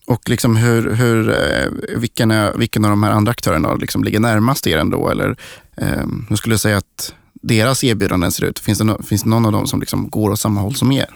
[0.07, 1.35] Och liksom hur, hur,
[1.96, 5.09] vilken, är, vilken av de här andra aktörerna liksom ligger närmast er ändå?
[5.09, 5.37] Eller
[5.76, 8.59] eh, hur skulle jag säga att deras erbjudanden ser ut?
[8.59, 10.92] Finns det, no, finns det någon av dem som liksom går åt samma håll som
[10.92, 11.07] er?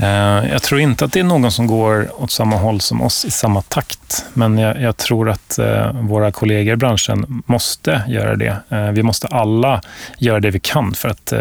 [0.00, 3.24] Eh, jag tror inte att det är någon som går åt samma håll som oss
[3.24, 8.36] i samma takt, men jag, jag tror att eh, våra kollegor i branschen måste göra
[8.36, 8.56] det.
[8.68, 9.82] Eh, vi måste alla
[10.18, 11.32] göra det vi kan för att,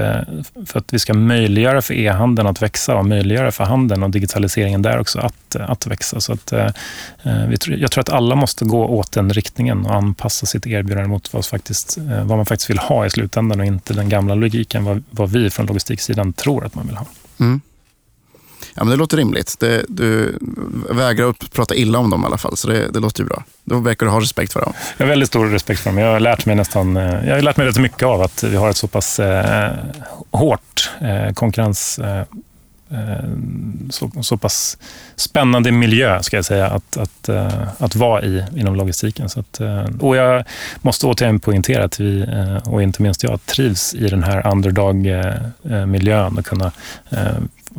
[0.65, 4.81] för att vi ska möjliggöra för e-handeln att växa och möjliggöra för handeln och digitaliseringen
[4.81, 6.19] där också att, att växa.
[6.19, 6.53] Så att,
[7.67, 11.45] jag tror att alla måste gå åt den riktningen och anpassa sitt erbjudande mot vad,
[11.45, 15.29] faktiskt, vad man faktiskt vill ha i slutändan och inte den gamla logiken, vad, vad
[15.29, 17.05] vi från logistiksidan tror att man vill ha.
[17.39, 17.61] Mm.
[18.77, 19.55] Ja, men det låter rimligt.
[19.59, 20.37] Det, du
[20.89, 23.43] vägrar att prata illa om dem i alla fall, så det, det låter ju bra.
[23.63, 24.73] Då verkar du ha respekt för dem.
[24.97, 25.97] Jag har väldigt stor respekt för dem.
[25.97, 28.55] Jag har lärt mig nästan, eh, jag har lärt mig rätt mycket av att vi
[28.55, 29.71] har ett så pass eh,
[30.31, 32.19] hårt eh, konkurrens eh,
[32.91, 33.29] eh,
[33.89, 34.77] så, så pass
[35.15, 39.29] spännande miljö, ska jag säga, att, att, eh, att vara i inom logistiken.
[39.29, 40.43] Så att, eh, och jag
[40.81, 46.37] måste återigen poängtera att vi, eh, och inte minst jag, trivs i den här underdog-miljön
[46.37, 46.71] och kunna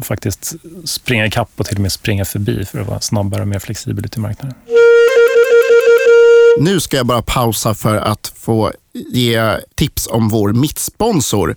[0.03, 3.59] faktiskt springa ikapp och till och med springa förbi för att vara snabbare och mer
[3.59, 4.55] flexibel ute i marknaden.
[6.61, 11.57] Nu ska jag bara pausa för att få ge tips om vår mittsponsor.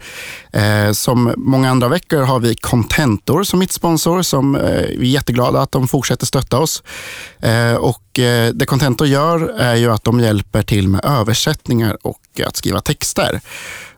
[0.53, 4.61] Eh, som många andra veckor har vi Contentor som mittsponsor som eh,
[4.97, 6.83] vi är jätteglada att de fortsätter stötta oss.
[7.39, 12.21] Eh, och eh, det Contentor gör är ju att de hjälper till med översättningar och
[12.45, 13.41] att skriva texter.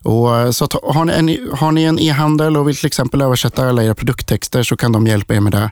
[0.04, 3.70] Och eh, så har, ni en, har ni en e-handel och vill till exempel översätta
[3.70, 5.72] alla era produkttexter så kan de hjälpa er med det.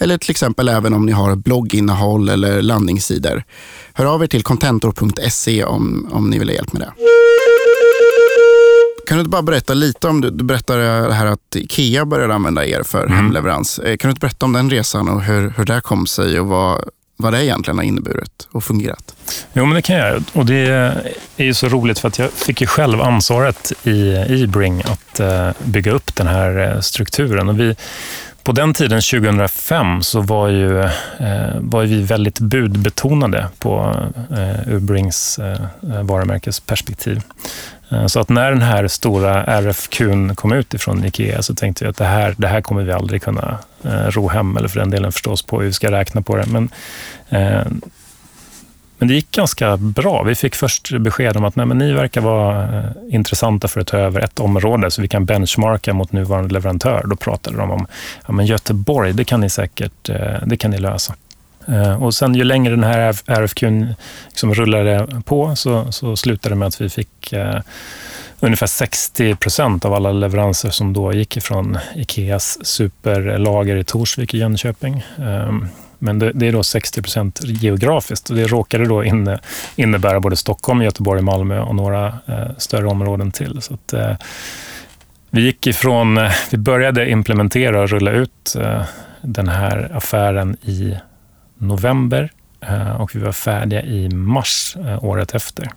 [0.00, 3.42] Eller till exempel även om ni har blogginnehåll eller landningssidor.
[3.92, 6.92] Hör av er till contentor.se om, om ni vill ha hjälp med det.
[9.06, 12.34] Kan du inte bara berätta lite om, du, du berättade det här att Ikea började
[12.34, 13.16] använda er för mm.
[13.16, 13.78] hemleverans.
[13.78, 16.46] Eh, kan du inte berätta om den resan och hur, hur det kom sig och
[16.46, 16.84] vad,
[17.22, 19.14] vad det egentligen har inneburit och fungerat?
[19.52, 20.22] Jo, men det kan jag.
[20.32, 20.68] Och det
[21.36, 23.90] är ju så roligt för att jag fick ju själv ansvaret i,
[24.28, 27.48] i Bring att eh, bygga upp den här eh, strukturen.
[27.48, 27.76] Och vi,
[28.44, 30.90] på den tiden, 2005, så var, ju, eh,
[31.58, 33.96] var vi väldigt budbetonade på
[34.66, 35.38] Ubrings Brings
[36.02, 37.22] varumärkesperspektiv.
[37.92, 41.90] Eh, så att när den här stora RFQn kom ut ifrån Ikea så tänkte jag
[41.90, 44.90] att det här, det här kommer vi aldrig kunna eh, ro hem, eller för den
[44.90, 46.46] delen förstås på hur vi ska räkna på det.
[46.46, 46.70] Men
[47.28, 47.66] eh,
[48.98, 50.22] men det gick ganska bra.
[50.22, 53.96] Vi fick först besked om att nej, men ni verkar vara intressanta för att ta
[53.96, 57.02] över ett område så vi kan benchmarka mot nuvarande leverantör.
[57.06, 57.86] Då pratade de om
[58.26, 60.10] ja, men Göteborg, det kan ni säkert
[60.46, 61.14] det kan ni lösa.
[61.68, 63.94] Eh, och sen ju längre den här RFQn
[64.28, 67.60] liksom rullade på så, så slutade det med att vi fick eh,
[68.40, 74.38] ungefär 60 procent av alla leveranser som då gick ifrån Ikeas superlager i Torsvik i
[74.38, 75.04] Jönköping.
[75.18, 75.52] Eh,
[75.98, 79.38] men det, det är då 60 procent geografiskt och det råkade då inne,
[79.76, 83.62] innebära både Stockholm, Göteborg, Malmö och några eh, större områden till.
[83.62, 84.16] Så att, eh,
[85.30, 88.82] vi gick ifrån, eh, vi började implementera och rulla ut eh,
[89.20, 90.96] den här affären i
[91.62, 95.70] november eh, och vi var färdiga i mars eh, året efter.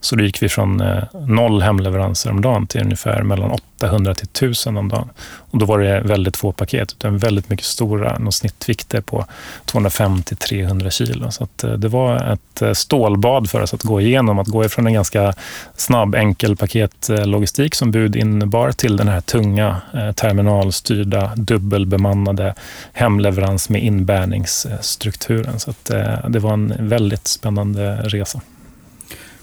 [0.00, 4.26] Så då gick vi från eh, noll hemleveranser om dagen till ungefär mellan 800 till
[4.26, 5.08] 1000 om dagen.
[5.20, 9.24] Och då var det väldigt få paket, utan väldigt mycket stora, någon snittvikter på
[9.66, 11.30] 250-300 kilo.
[11.30, 14.64] Så att, eh, det var ett eh, stålbad för oss att gå igenom, att gå
[14.64, 15.34] ifrån en ganska
[15.76, 19.76] snabb, enkel paketlogistik som bud innebar till den här tunga,
[20.14, 22.54] terminalstyrda, dubbelbemannade
[22.92, 25.60] hemleverans med inbärningsstrukturen.
[25.60, 25.84] Så att,
[26.28, 28.40] det var en väldigt spännande resa.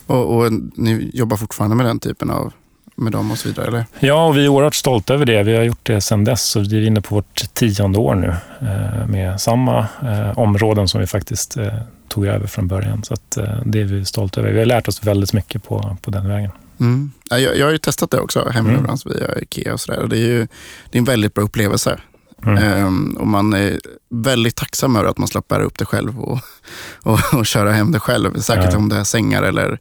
[0.05, 2.53] Och, och, ni jobbar fortfarande med den typen av
[2.95, 3.67] med dem och så vidare?
[3.67, 3.85] Eller?
[3.99, 5.43] Ja, och vi är oerhört stolta över det.
[5.43, 8.35] Vi har gjort det sedan dess och vi är inne på vårt tionde år nu
[8.61, 11.73] eh, med samma eh, områden som vi faktiskt eh,
[12.07, 13.03] tog över från början.
[13.03, 14.51] Så att, det är vi stolta över.
[14.51, 16.51] Vi har lärt oss väldigt mycket på, på den vägen.
[16.79, 17.11] Mm.
[17.29, 19.17] Jag, jag har ju testat det också, hemleverans mm.
[19.17, 20.07] via Ikea och sådär.
[20.07, 20.47] Det är ju
[20.89, 21.99] det är en väldigt bra upplevelse.
[22.45, 22.63] Mm.
[22.63, 23.79] Ehm, och man är
[24.09, 26.39] väldigt tacksam över att man slapp bära upp det själv och,
[27.03, 28.39] och, och köra hem det själv.
[28.39, 28.77] Säkert ja.
[28.77, 29.79] om det är sängar eller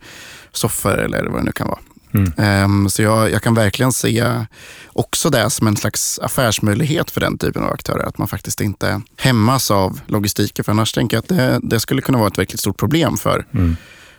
[0.53, 1.79] soffor eller vad det nu kan vara.
[2.15, 2.65] Mm.
[2.65, 4.45] Um, så jag, jag, kan verkligen se
[4.87, 8.07] också det som en slags affärsmöjlighet för den typen av aktörer.
[8.07, 10.65] Att man faktiskt inte hämmas av logistiken.
[10.65, 13.47] För annars tänker jag att det, det skulle kunna vara ett verkligt stort problem för,
[13.55, 13.77] mm.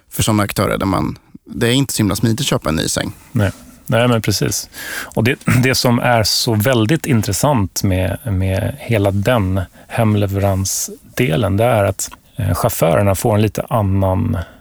[0.09, 0.77] för sådana aktörer.
[0.77, 3.13] Där man, det är inte så himla smidigt att köpa en ny säng.
[3.31, 3.51] Nej.
[3.87, 4.69] Nej, men precis.
[5.15, 11.83] Och det, det som är så väldigt intressant med, med hela den hemleveransdelen, det är
[11.83, 14.54] att eh, chaufförerna får en lite annan Eh,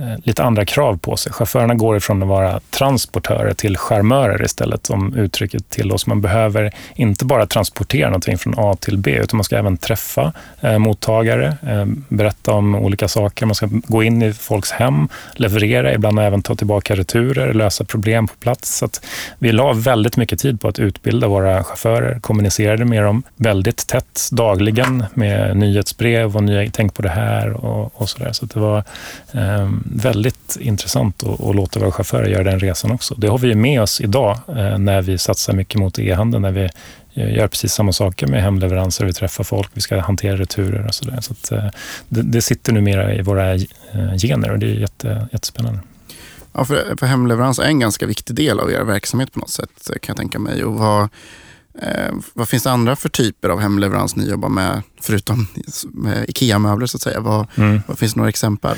[0.00, 1.32] Eh, lite andra krav på sig.
[1.32, 6.06] Chaufförerna går ifrån att vara transportörer till charmörer istället, om uttrycket tillåts.
[6.06, 10.32] Man behöver inte bara transportera någonting från A till B, utan man ska även träffa
[10.60, 13.46] eh, mottagare, eh, berätta om olika saker.
[13.46, 18.28] Man ska gå in i folks hem, leverera, ibland även ta tillbaka returer, lösa problem
[18.28, 18.78] på plats.
[18.78, 18.88] Så
[19.38, 24.28] vi la väldigt mycket tid på att utbilda våra chaufförer, kommunicerade med dem väldigt tätt
[24.32, 28.32] dagligen med nyhetsbrev och nya, tänk på det här och, och så där.
[28.32, 28.78] Så det var
[29.32, 33.14] eh, väldigt intressant att, att låta våra chaufförer göra den resan också.
[33.14, 36.68] Det har vi med oss idag eh, när vi satsar mycket mot e-handeln, när vi
[37.14, 40.94] eh, gör precis samma saker med hemleveranser, vi träffar folk, vi ska hantera returer och
[40.94, 41.18] sådär.
[41.20, 41.70] Så, så eh,
[42.08, 43.58] det, det sitter numera i våra
[44.22, 45.80] gener och det är jätte, jättespännande.
[46.52, 49.90] Ja, för, för hemleverans är en ganska viktig del av er verksamhet på något sätt
[50.02, 50.64] kan jag tänka mig.
[50.64, 51.02] Och vad,
[51.82, 55.46] eh, vad finns det andra för typer av hemleverans ni jobbar med, förutom
[56.28, 57.20] IKEA-möbler så att säga?
[57.20, 57.82] Vad, mm.
[57.86, 58.76] vad finns det några exempel?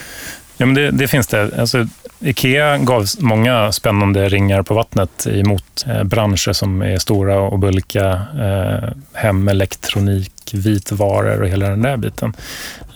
[0.62, 1.58] Ja, men det, det, finns det.
[1.58, 1.86] Alltså,
[2.20, 8.22] Ikea gav många spännande ringar på vattnet emot eh, branscher som är stora och bulka.
[8.40, 12.34] Eh, hemelektronik, vitvaror och hela den där biten.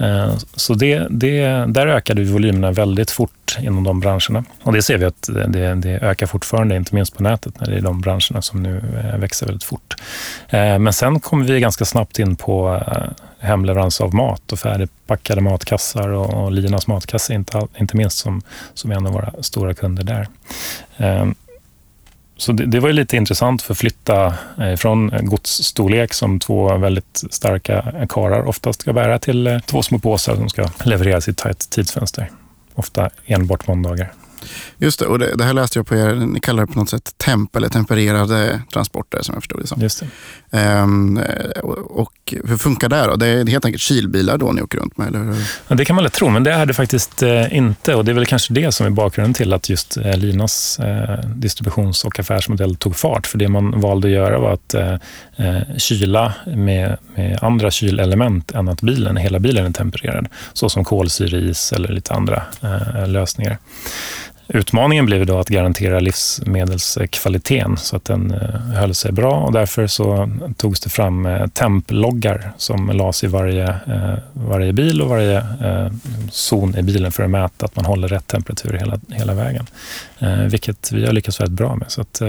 [0.00, 4.44] Eh, så det, det, där ökade volymerna väldigt fort inom de branscherna.
[4.62, 7.76] Och det ser vi att det, det ökar fortfarande, inte minst på nätet, när det
[7.76, 9.94] är de branscherna som nu eh, växer väldigt fort.
[10.48, 13.02] Eh, men sen kommer vi ganska snabbt in på eh,
[13.46, 18.42] hemleverans av mat och färdigpackade matkassar och, och Linas matkasse, inte, inte minst, som,
[18.74, 20.28] som är en av våra stora kunder där.
[20.96, 21.34] Ehm,
[22.36, 26.76] så det, det, var ju lite intressant för att flytta eh, från godsstorlek som två
[26.76, 31.30] väldigt starka karar oftast ska bära till eh, två små påsar som ska levereras i
[31.30, 32.30] ett tajt tidsfönster.
[32.74, 34.12] Ofta enbart måndagar.
[34.78, 36.90] Just det, och det, det, här läste jag på er, ni kallar det på något
[36.90, 39.82] sätt temp eller tempererade transporter som jag förstod det som.
[39.82, 40.08] Just det.
[40.58, 41.20] Ehm,
[41.62, 43.16] och, och, hur funkar det då?
[43.16, 45.08] Det är helt enkelt kylbilar då ni åker runt med?
[45.08, 45.34] Eller?
[45.68, 47.94] Ja, det kan man lätt tro, men det är det faktiskt eh, inte.
[47.94, 51.20] Och det är väl kanske det som är bakgrunden till att just eh, Linas eh,
[51.24, 53.26] distributions och affärsmodell tog fart.
[53.26, 54.94] För det man valde att göra var att eh,
[55.36, 60.28] eh, kyla med, med andra kylelement än att bilen, hela bilen är tempererad.
[60.52, 63.58] Så som kolsyreis eller lite andra eh, lösningar.
[64.48, 69.86] Utmaningen blev då att garantera livsmedelskvaliteten så att den eh, höll sig bra och därför
[69.86, 75.46] så togs det fram eh, temploggar som lades i varje, eh, varje bil och varje
[76.30, 79.66] zon i bilen för att mäta att man håller rätt temperatur hela, hela vägen.
[80.50, 81.90] Vilket vi har lyckats väldigt bra med.
[81.90, 82.22] Så att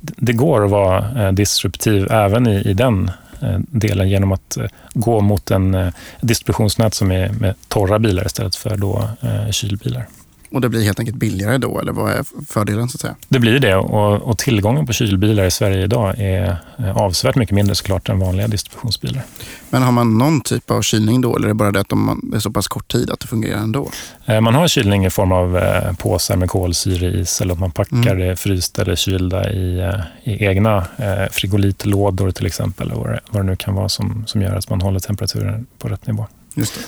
[0.00, 3.10] det går att vara disruptiv även i, i den
[3.56, 4.58] delen genom att
[4.94, 9.08] gå mot en distributionsnät som är med torra bilar istället för då
[9.50, 10.06] kylbilar.
[10.54, 13.14] Och det blir helt enkelt billigare då, eller vad är fördelen så att säga?
[13.28, 16.56] Det blir det och, och tillgången på kylbilar i Sverige idag är
[16.94, 19.22] avsevärt mycket mindre såklart än vanliga distributionsbilar.
[19.70, 22.20] Men har man någon typ av kylning då, eller är det bara det att de,
[22.30, 23.90] det är så pass kort tid att det fungerar ändå?
[24.26, 28.14] Eh, man har kylning i form av eh, påsar med kolsyreis eller att man packar
[28.14, 28.18] mm.
[28.18, 30.86] det frysta eller kylda i, eh, i egna
[31.30, 34.70] frigolitlådor till exempel, eller vad det, vad det nu kan vara som, som gör att
[34.70, 36.26] man håller temperaturen på rätt nivå.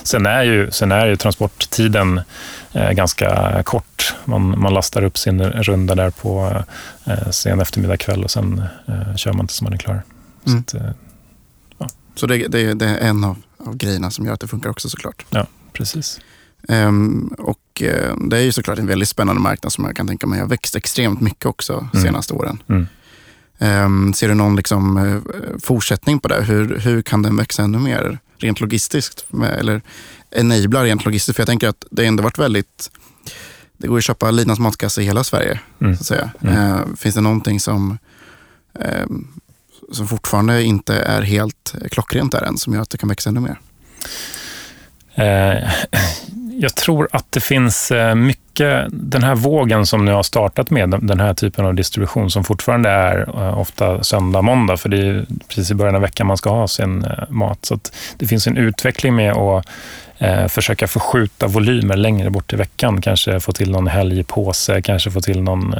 [0.03, 2.21] Sen är, ju, sen är ju transporttiden
[2.73, 4.15] eh, ganska kort.
[4.25, 6.63] Man, man lastar upp sin runda där på
[7.05, 10.01] eh, sen eftermiddag kväll och sen eh, kör man tills man är klar.
[10.47, 10.63] Mm.
[10.67, 10.91] Så, att, eh,
[11.77, 11.87] ja.
[12.15, 14.89] så det, det, det, är en av, av grejerna som gör att det funkar också
[14.89, 15.25] såklart?
[15.29, 16.19] Ja, precis.
[16.67, 20.27] Um, och uh, det är ju såklart en väldigt spännande marknad som jag kan tänka
[20.27, 22.07] mig har växt extremt mycket också de mm.
[22.07, 22.63] senaste åren.
[22.69, 22.87] Mm.
[23.59, 25.21] Um, ser du någon liksom, uh,
[25.63, 26.43] fortsättning på det?
[26.43, 28.19] Hur, hur kan den växa ännu mer?
[28.39, 29.25] Rent logistiskt,
[29.57, 29.81] eller
[30.31, 31.35] enablar rent logistiskt.
[31.35, 32.91] För jag tänker att det ändå varit väldigt,
[33.77, 35.59] det går att köpa Linas matkasse i hela Sverige.
[35.81, 35.95] Mm.
[35.95, 36.31] Så att säga.
[36.41, 36.55] Mm.
[36.55, 37.97] Eh, finns det någonting som,
[38.79, 39.05] eh,
[39.91, 43.39] som fortfarande inte är helt klockrent där än, som gör att det kan växa ännu
[43.39, 43.59] mer?
[45.15, 45.71] Eh,
[46.59, 50.89] jag tror att det finns eh, mycket, den här vågen som nu har startat med
[51.01, 55.25] den här typen av distribution som fortfarande är eh, ofta söndag, måndag, för det är
[55.47, 57.65] precis i början av veckan man ska ha sin eh, mat.
[57.65, 57.79] Så
[58.17, 59.65] det finns en utveckling med att
[60.47, 63.01] försöka förskjuta volymer längre bort i veckan.
[63.01, 65.75] Kanske få till någon helgpåse, kanske få till någon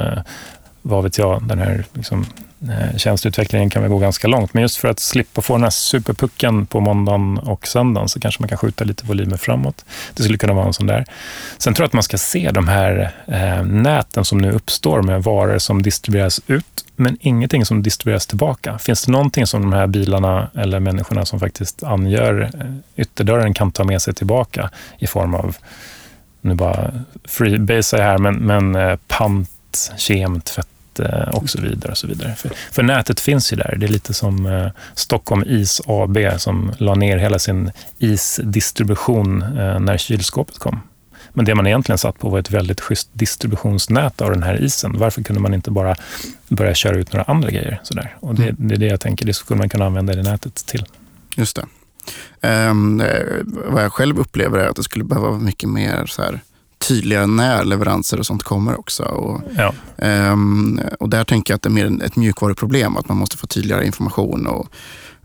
[0.82, 2.26] vad vet jag, den här liksom,
[2.62, 4.54] Eh, tjänsteutvecklingen kan vi gå ganska långt.
[4.54, 8.42] Men just för att slippa få den här superpucken på måndagen och söndagen så kanske
[8.42, 9.84] man kan skjuta lite volymer framåt.
[10.14, 11.04] Det skulle kunna vara en sån där.
[11.58, 15.22] Sen tror jag att man ska se de här eh, näten som nu uppstår med
[15.22, 18.78] varor som distribueras ut, men ingenting som distribueras tillbaka.
[18.78, 23.72] Finns det någonting som de här bilarna eller människorna som faktiskt angör eh, ytterdörren kan
[23.72, 25.56] ta med sig tillbaka i form av,
[26.40, 26.92] nu bara
[27.24, 29.50] freebase här, men, men eh, pant
[29.96, 30.68] kem, tvätt
[31.32, 31.90] och så vidare.
[31.90, 32.34] och så vidare.
[32.34, 33.76] För, för, nätet finns ju där.
[33.76, 39.80] Det är lite som eh, Stockholm Is AB som la ner hela sin isdistribution eh,
[39.80, 40.80] när kylskåpet kom.
[41.32, 44.98] Men det man egentligen satt på var ett väldigt schysst distributionsnät av den här isen.
[44.98, 45.96] Varför kunde man inte bara
[46.48, 47.80] börja köra ut några andra grejer?
[47.82, 48.16] Sådär?
[48.20, 48.56] Och det, mm.
[48.58, 50.84] det är det jag tänker, det skulle man kunna använda det nätet till.
[51.36, 51.66] Just det.
[52.70, 53.02] Um,
[53.44, 56.40] vad jag själv upplever är att det skulle behöva vara mycket mer så här,
[56.78, 59.02] tydligare när leveranser och sånt kommer också.
[59.02, 59.74] Och, ja.
[60.32, 63.46] um, och där tänker jag att det är mer ett mjukvaruproblem, att man måste få
[63.46, 64.68] tydligare information och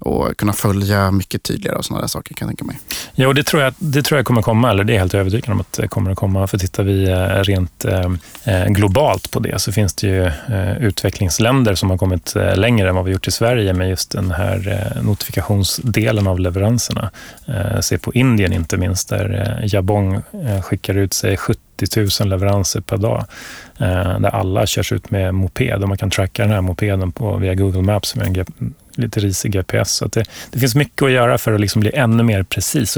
[0.04, 2.80] och kunna följa mycket tydligare och sådana där saker kan jag tänka mig.
[3.16, 5.50] Ja, och det tror jag, det tror jag kommer komma, eller det är helt övertygad
[5.50, 6.48] om att det kommer att komma.
[6.48, 8.12] För tittar vi eh, rent eh,
[8.44, 12.90] eh, globalt på det så finns det ju eh, utvecklingsländer som har kommit eh, längre
[12.90, 17.12] än vad vi gjort i Sverige med just den här eh, notifikationsdelen av leveranserna.
[17.48, 20.22] Eh, se på Indien inte minst, där Jabong
[20.64, 21.60] skickar ut sig 70
[22.22, 23.26] 000 leveranser per dag.
[24.20, 27.56] där alla körs ut med moped och man kan tracka den här mopeden på, via
[27.56, 28.34] Google Maps med en
[28.96, 29.92] lite risig GPS.
[29.92, 32.98] Så det, det, finns mycket att göra för att liksom bli ännu mer precis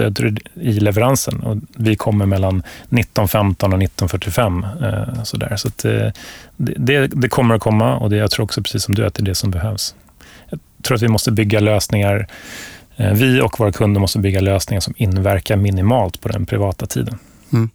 [0.53, 1.39] i leveransen.
[1.39, 5.17] Och vi kommer mellan 19.15 och 19.45.
[5.17, 5.55] Eh, sådär.
[5.55, 6.07] Så att, eh,
[6.57, 9.21] det, det, kommer att komma och det, jag tror också, precis som du, att det
[9.21, 9.95] är det som behövs.
[10.49, 12.27] Jag tror att vi måste bygga lösningar
[12.95, 17.17] eh, vi och våra kunder måste bygga lösningar som inverkar minimalt på den privata tiden.
[17.53, 17.69] Mm.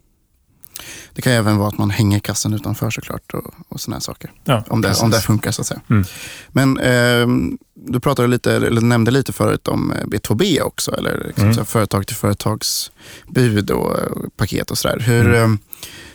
[1.14, 4.30] Det kan även vara att man hänger kassan utanför såklart och, och sådana saker.
[4.44, 5.80] Ja, om, det, om det funkar så att säga.
[5.90, 6.04] Mm.
[6.48, 7.56] Men eh,
[7.86, 11.64] du pratade lite, eller nämnde lite förut om eh, B2B också, eller liksom mm.
[11.64, 14.06] företag till företagsbud och, och eh,
[14.36, 14.98] paket och sådär.
[14.98, 15.52] Hur, mm.
[15.52, 15.58] eh,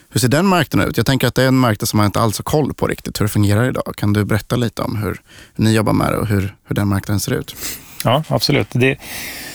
[0.10, 0.98] hur ser den marknaden ut?
[0.98, 3.20] Jag tänker att det är en marknad som man inte alls har koll på riktigt
[3.20, 3.94] hur det fungerar idag.
[3.98, 5.22] Kan du berätta lite om hur,
[5.56, 7.56] ni jobbar med det och hur, hur den marknaden ser ut?
[8.04, 8.68] Ja, absolut.
[8.72, 8.98] Det,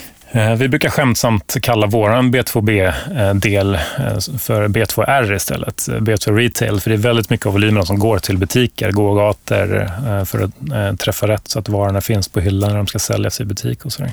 [0.33, 6.89] Eh, vi brukar skämtsamt kalla vår B2B-del eh, eh, för B2R istället, B2 Retail, för
[6.89, 9.89] det är väldigt mycket av volymerna som går till butiker, gågator,
[10.25, 13.45] för att träffa rätt så att varorna finns på hyllan när de ska säljas i
[13.45, 14.11] butik och sådär.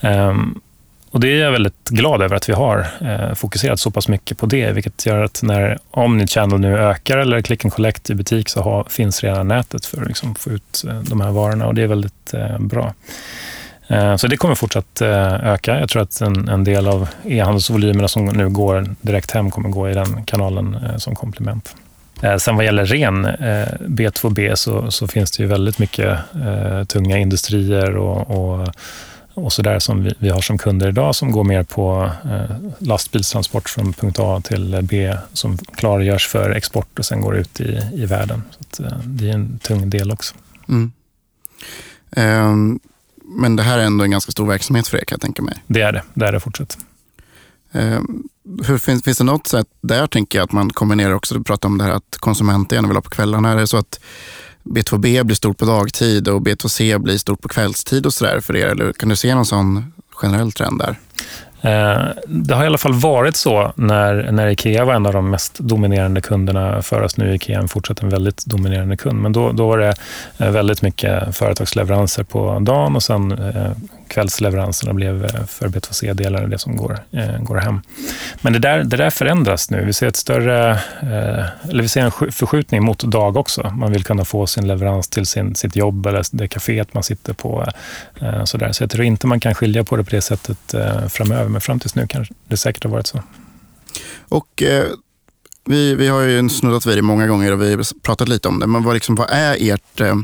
[0.00, 0.60] Ehm,
[1.10, 2.86] och det är jag väldigt glad över att vi har
[3.34, 7.64] fokuserat så pass mycket på det, vilket gör att när Omnichannel nu ökar eller click
[7.64, 11.20] and collect i butik så har, finns redan nätet för att liksom få ut de
[11.20, 12.94] här varorna och det är väldigt bra.
[13.90, 15.80] Eh, så det kommer fortsatt eh, öka.
[15.80, 19.90] Jag tror att en, en del av e-handelsvolymerna som nu går direkt hem kommer gå
[19.90, 21.74] i den kanalen eh, som komplement.
[22.38, 23.26] Sen vad gäller ren
[23.80, 26.18] B2B så, så finns det ju väldigt mycket
[26.88, 28.68] tunga industrier och, och,
[29.34, 32.10] och så där som vi, vi, har som kunder idag som går mer på
[32.78, 37.80] lastbilstransport från punkt A till B som klargörs för export och sen går ut i,
[37.94, 38.42] i världen.
[38.70, 40.34] Så det är en tung del också.
[40.68, 40.92] Mm.
[42.16, 42.80] Um,
[43.30, 45.62] men det här är ändå en ganska stor verksamhet för er kan jag tänka mig.
[45.66, 46.02] Det är det.
[46.14, 46.78] Det är det fortsatt.
[47.72, 48.00] Eh,
[48.66, 51.68] hur, finns, finns det något sätt där tänker jag att man kombinerar också, du pratar
[51.68, 53.50] om det här att konsumenter gärna vill ha på kvällarna.
[53.50, 54.00] Är det så att
[54.62, 58.66] B2B blir stort på dagtid och B2C blir stort på kvällstid och sådär för er?
[58.66, 60.98] Eller kan du se någon sån generell trend där?
[61.62, 65.30] Eh, det har i alla fall varit så när, när Ikea var en av de
[65.30, 67.16] mest dominerande kunderna för oss.
[67.16, 69.94] Nu är Ikea fortsatt en väldigt dominerande kund, men då, då var det
[70.38, 73.70] eh, väldigt mycket företagsleveranser på dagen och sen eh,
[74.10, 77.80] kvällsleveranserna blev eh, för B2C-delar det som går, eh, går hem.
[78.40, 79.84] Men det där, det där förändras nu.
[79.84, 80.70] Vi ser, ett större,
[81.02, 83.70] eh, eller vi ser en förskjutning mot dag också.
[83.70, 87.32] Man vill kunna få sin leverans till sin, sitt jobb eller det kaféet man sitter
[87.32, 87.66] på.
[88.44, 88.72] Så, där.
[88.72, 90.74] så jag tror inte man kan skilja på det på det sättet
[91.08, 93.22] framöver men fram tills nu kanske det säkert har varit så.
[94.28, 94.86] Och eh,
[95.64, 98.60] vi, vi har ju snuddat vid det många gånger och vi har pratat lite om
[98.60, 100.14] det, men vad, liksom, vad är ert eh,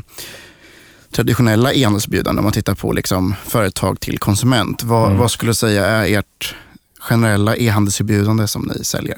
[1.17, 4.83] traditionella e-handelsbjudande om man tittar på liksom, företag till konsument?
[4.83, 5.17] Vad, mm.
[5.17, 6.55] vad skulle du säga är ert
[6.99, 9.17] generella e-handelserbjudande som ni säljer?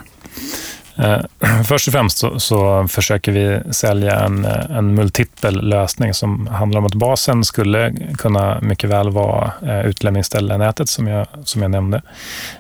[0.98, 1.20] Eh,
[1.68, 6.86] först och främst så, så, försöker vi sälja en, en multipel lösning som handlar om
[6.86, 12.02] att basen skulle kunna mycket väl vara eh, utlämningsställenätet som jag, som jag nämnde.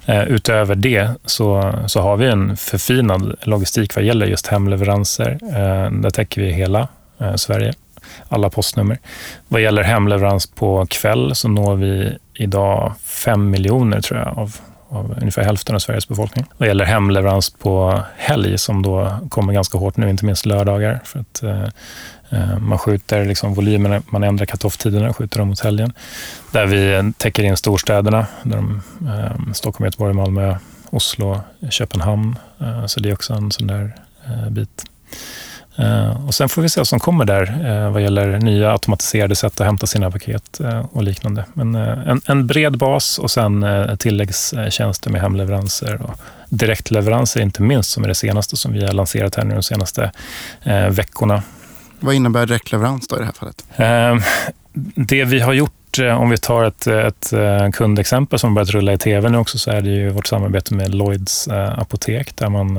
[0.06, 5.38] Eh, utöver det så, så har vi en förfinad logistik vad gäller just hemleveranser.
[6.02, 6.88] Där täcker vi hela
[7.36, 7.74] Sverige,
[8.30, 9.00] alla postnummer.
[9.48, 14.56] Vad gäller hemleverans på kväll så når vi idag fem miljoner tror jag av
[14.90, 16.46] av ungefär hälften av Sveriges befolkning.
[16.58, 21.00] Vad gäller hemleverans på helg som då kommer ganska hårt nu, inte minst lördagar.
[21.04, 21.64] För att eh,
[22.30, 25.94] eh man skjuter liksom volymerna, man ändrar cut-off-tiderna och skjuter dem mot helgen.
[26.52, 30.56] Där vi täcker in storstäderna, där de, eh, Stockholm, Göteborg, Malmö,
[30.90, 32.36] Oslo, Köpenhamn.
[32.62, 33.96] Eh, så det är också en sån där
[34.26, 34.84] eh, bit.
[35.80, 39.36] Uh, och sen får vi se vad som kommer där uh, vad gäller nya automatiserade
[39.36, 41.46] sätt att hämta sina paket uh, och liknande.
[41.54, 43.66] Men en, en, bred bas och sen
[44.00, 46.20] tilläggstjänster med hemleveranser och
[46.50, 50.12] direktleveranser inte minst, som är det senaste som vi har lanserat här nu de senaste
[50.90, 51.44] veckorna.
[52.00, 53.64] Vad innebär direktleverans då i det här fallet?
[54.96, 58.94] det vi har gjort eh, om vi tar ett, ett eh, kundexempel som börjat rulla
[58.94, 62.78] i tv nu också, så är det ju vårt samarbete med Lloyds apotek, där man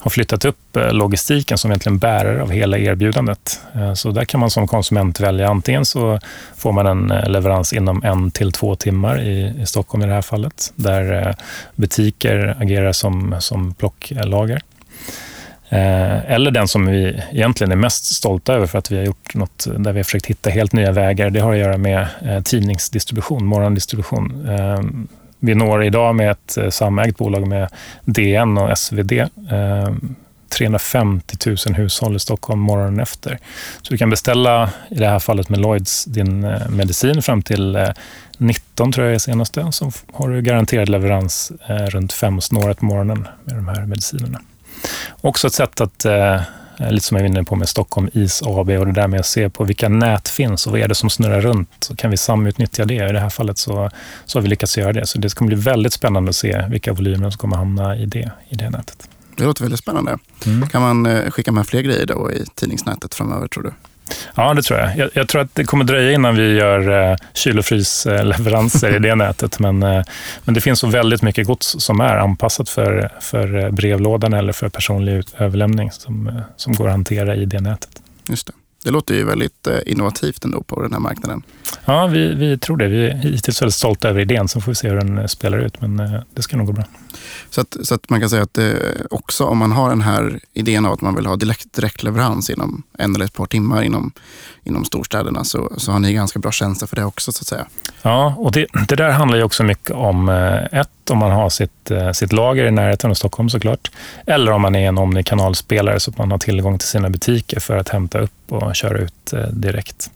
[0.00, 3.60] har flyttat upp eh, logistiken som egentligen bärare av hela erbjudandet.
[3.74, 6.18] Eh, så där kan man som konsument välja antingen så
[6.56, 10.12] får man en eh, leverans inom en till två timmar i, i Stockholm i det
[10.12, 11.34] här fallet, där
[11.74, 14.60] butiker agerar som, som plocklager.
[15.72, 19.66] Eller den som vi egentligen är mest stolta över för att vi har gjort något
[19.78, 21.30] där vi har försökt hitta helt nya vägar.
[21.30, 22.06] Det har att göra med
[22.44, 24.48] tidningsdistribution, morgondistribution.
[25.40, 27.68] Vi når idag med ett eh, samägt bolag med
[28.04, 29.12] DN och SvD
[30.50, 33.38] 350 000 hushåll i Stockholm morgonen efter.
[33.82, 37.76] Så du kan beställa, i det här fallet med Lloyds, din eh, medicin fram till
[37.76, 37.88] eh,
[38.38, 39.72] 19 tror jag är senaste.
[39.72, 44.40] Så har du garanterad leverans runt fem-snåret på morgonen med de här medicinerna.
[45.20, 46.40] Också ett sätt att, eh,
[46.90, 49.26] lite som jag var inne på med Stockholm Is AB och det där med att
[49.26, 51.68] se på vilka nät finns och vad är det som snurrar runt.
[51.80, 52.94] Så kan vi samutnyttja det.
[52.94, 53.90] I det här fallet så,
[54.24, 55.06] så har vi lyckats göra det.
[55.06, 58.30] Så det kommer bli väldigt spännande att se vilka volymer som kommer hamna i det,
[58.48, 59.08] i det nätet.
[59.36, 60.18] Det låter väldigt spännande.
[60.46, 60.68] Mm.
[60.68, 63.72] Kan man eh, skicka med fler grejer då i tidningsnätet framöver tror du?
[64.34, 64.96] Ja, det tror jag.
[64.96, 65.10] jag.
[65.14, 65.28] jag.
[65.28, 69.58] tror att det kommer dröja innan vi gör eh, kyl och frysleveranser i det nätet.
[69.58, 70.02] Men, eh,
[70.44, 74.52] men det finns så väldigt mycket gods som är anpassat för, för eh, brevlådan eller
[74.52, 77.90] för personlig överlämning som, eh, som går att hantera i det nätet.
[78.28, 78.52] Just det.
[78.84, 81.42] Det låter ju väldigt eh, innovativt ändå på den här marknaden.
[81.84, 82.88] Ja, vi, vi tror det.
[82.88, 85.80] Vi är hittills väldigt stolta över idén, så får vi se hur den spelar ut.
[85.80, 85.96] Men
[86.34, 86.84] det ska nog gå bra.
[87.50, 88.58] Så att, så att man kan säga att
[89.10, 92.82] också om man har den här idén av att man vill ha direkt, direktleverans inom
[92.98, 94.12] en eller ett par timmar inom,
[94.64, 97.66] inom storstäderna så, så har ni ganska bra tjänster för det också så att säga.
[98.02, 100.28] Ja, och det, det där handlar ju också mycket om
[100.72, 103.90] ett, om man har sitt, eh, sitt lager i närheten av Stockholm såklart.
[104.26, 107.76] Eller om man är en omnikanalspelare så att man har tillgång till sina butiker för
[107.76, 110.10] att hämta upp och köra ut eh, direkt.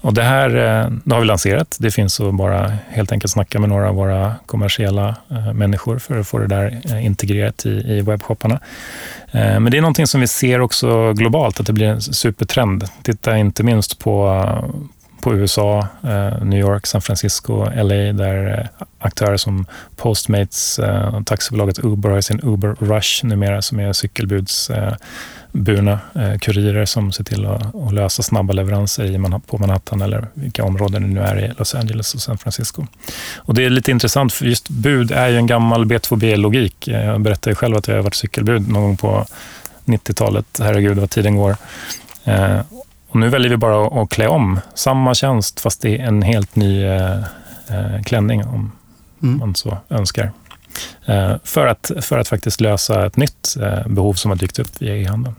[0.00, 1.76] Och det här eh, det har vi lanserat.
[1.80, 5.16] Det finns att bara helt enkelt snacka med några av våra kommersiella
[5.54, 8.60] människor för att få det där integrerat i, i webbshopparna.
[9.32, 12.84] Men det är någonting som vi ser också globalt, att det blir en supertrend.
[13.02, 14.44] Titta inte minst på,
[15.22, 18.66] på USA, eh, New York, San Francisco, LA, där eh,
[18.98, 19.66] aktörer som
[19.96, 26.38] Postmates, eh, och taxibolaget Uber har sin Uber Rush numera, som är cykelbudsburna eh, eh,
[26.38, 31.02] kurirer som ser till att, att lösa snabba leveranser i, på Manhattan eller vilka områden
[31.02, 32.86] det nu är i Los Angeles och San Francisco.
[33.36, 36.88] Och Det är lite intressant, för just bud är ju en gammal B2B-logik.
[36.88, 39.26] Jag berättade ju själv att jag har varit cykelbud någon gång på
[39.84, 40.46] 90-talet.
[40.58, 41.56] Herregud, vad tiden går.
[43.12, 46.56] Och nu väljer vi bara att klä om samma tjänst, fast det är en helt
[46.56, 47.18] ny eh,
[47.68, 48.72] eh klänning, om
[49.22, 49.38] mm.
[49.38, 50.32] man så önskar.
[51.06, 54.82] Eh, för att, för att faktiskt lösa ett nytt eh, behov som har dykt upp
[54.82, 55.34] via e-handeln.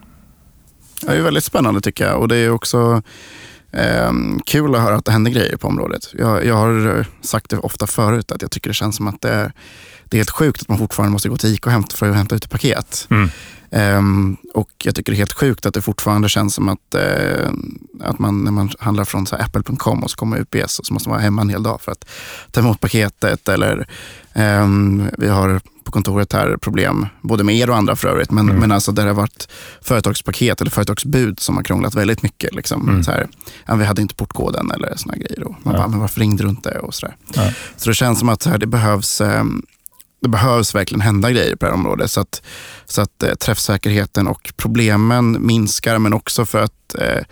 [1.01, 3.01] Det är väldigt spännande tycker jag och det är också
[3.71, 4.11] eh,
[4.45, 6.09] kul att höra att det händer grejer på området.
[6.17, 9.51] Jag, jag har sagt det ofta förut att jag tycker det känns som att det,
[10.13, 12.15] det är helt sjukt att man fortfarande måste gå till ICA och hämta för att
[12.15, 13.07] hämta ut ett paket.
[13.09, 13.29] Mm.
[13.97, 17.49] Um, och jag tycker det är helt sjukt att det fortfarande känns som att, uh,
[18.01, 21.15] att man när man handlar från apple.com och så kommer UPS och så måste man
[21.15, 22.05] vara hemma en hel dag för att
[22.51, 23.49] ta emot paketet.
[23.49, 23.87] Eller
[24.35, 28.49] um, vi har på kontoret här problem, både med er och andra för övrigt, men,
[28.49, 28.59] mm.
[28.59, 29.47] men alltså där det har varit
[29.81, 32.55] företagspaket eller företagsbud som har krånglat väldigt mycket.
[32.55, 32.89] Liksom.
[32.89, 33.03] Mm.
[33.03, 33.27] Så här,
[33.65, 35.43] ja, vi hade inte portkoden eller såna grejer.
[35.43, 35.79] Och man ja.
[35.79, 36.69] bara, men varför ringde du inte?
[36.69, 37.51] Och så, ja.
[37.77, 39.65] så det känns som att här, det behövs um,
[40.23, 42.41] det behövs verkligen hända grejer på det här området så att,
[42.85, 47.23] så att eh, träffsäkerheten och problemen minskar men också för att eh,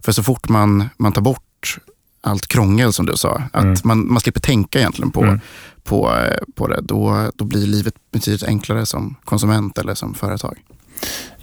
[0.00, 1.78] för så fort man, man tar bort
[2.20, 3.76] allt krångel som du sa, att mm.
[3.84, 5.40] man, man slipper tänka egentligen på, mm.
[5.84, 10.58] på, eh, på det, då, då blir livet betydligt enklare som konsument eller som företag.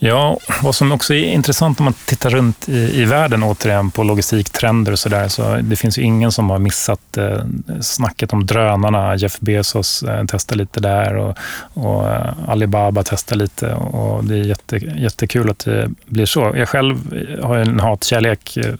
[0.05, 4.03] Ja, vad som också är intressant om man tittar runt i, i världen återigen på
[4.03, 5.27] logistiktrender och sådär.
[5.27, 7.39] Så det finns ju ingen som har missat eh,
[7.81, 9.15] snacket om drönarna.
[9.15, 11.37] Jeff Bezos eh, testar lite där och,
[11.73, 16.53] och eh, Alibaba testar lite och det är jätte, jättekul att det blir så.
[16.55, 16.97] Jag själv
[17.43, 18.73] har en hatkärlek eh,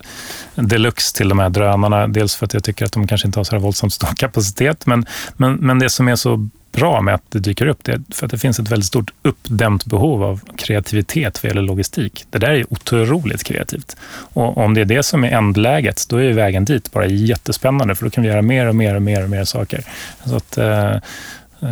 [0.55, 2.07] deluxe till de här drönarna.
[2.07, 4.85] Dels för att jag tycker att de kanske inte har så här våldsamt stor kapacitet,
[4.85, 5.05] men,
[5.37, 8.31] men, men det som är så bra med att det dyker upp, det för att
[8.31, 12.25] det finns ett väldigt stort uppdämt behov av kreativitet vad gäller logistik.
[12.29, 13.95] Det där är otroligt kreativt.
[14.33, 18.05] Och om det är det som är ändläget, då är vägen dit bara jättespännande, för
[18.05, 19.83] då kan vi göra mer och mer och mer och mer saker.
[20.25, 20.95] Så att, eh,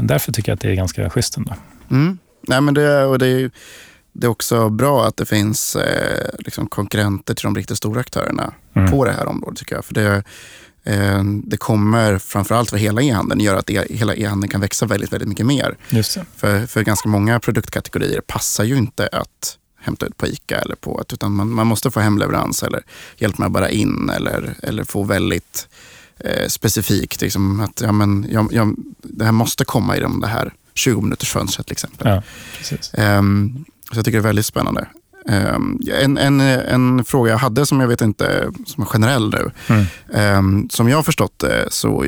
[0.02, 1.54] därför tycker jag att det är ganska schysst ändå.
[1.92, 2.18] Mm.
[2.48, 3.52] Nej, men det, och det, är,
[4.14, 8.54] det är också bra att det finns eh, liksom konkurrenter till de riktigt stora aktörerna
[8.74, 8.92] mm.
[8.92, 9.86] på det här området, tycker jag.
[9.86, 10.24] För det,
[11.44, 15.30] det kommer framförallt för hela e-handeln göra att e hela e-handeln kan växa väldigt, väldigt
[15.30, 15.78] mycket mer.
[16.36, 21.02] För, för ganska många produktkategorier passar ju inte att hämta ut på ICA eller på
[21.02, 22.84] ett, utan man, man måste få hemleverans eller
[23.18, 25.68] hjälp med att bara in eller, eller få väldigt
[26.20, 27.22] eh, specifikt.
[27.22, 31.30] Liksom, att ja, men, jag, jag, det här måste komma inom det här 20 minuters
[31.30, 32.08] fönstret till exempel.
[32.08, 34.88] Ja, um, så jag tycker det är väldigt spännande.
[35.26, 39.52] Um, en, en, en fråga jag hade som jag vet inte, som är generell nu.
[39.68, 40.38] Mm.
[40.38, 42.06] Um, som jag har förstått det så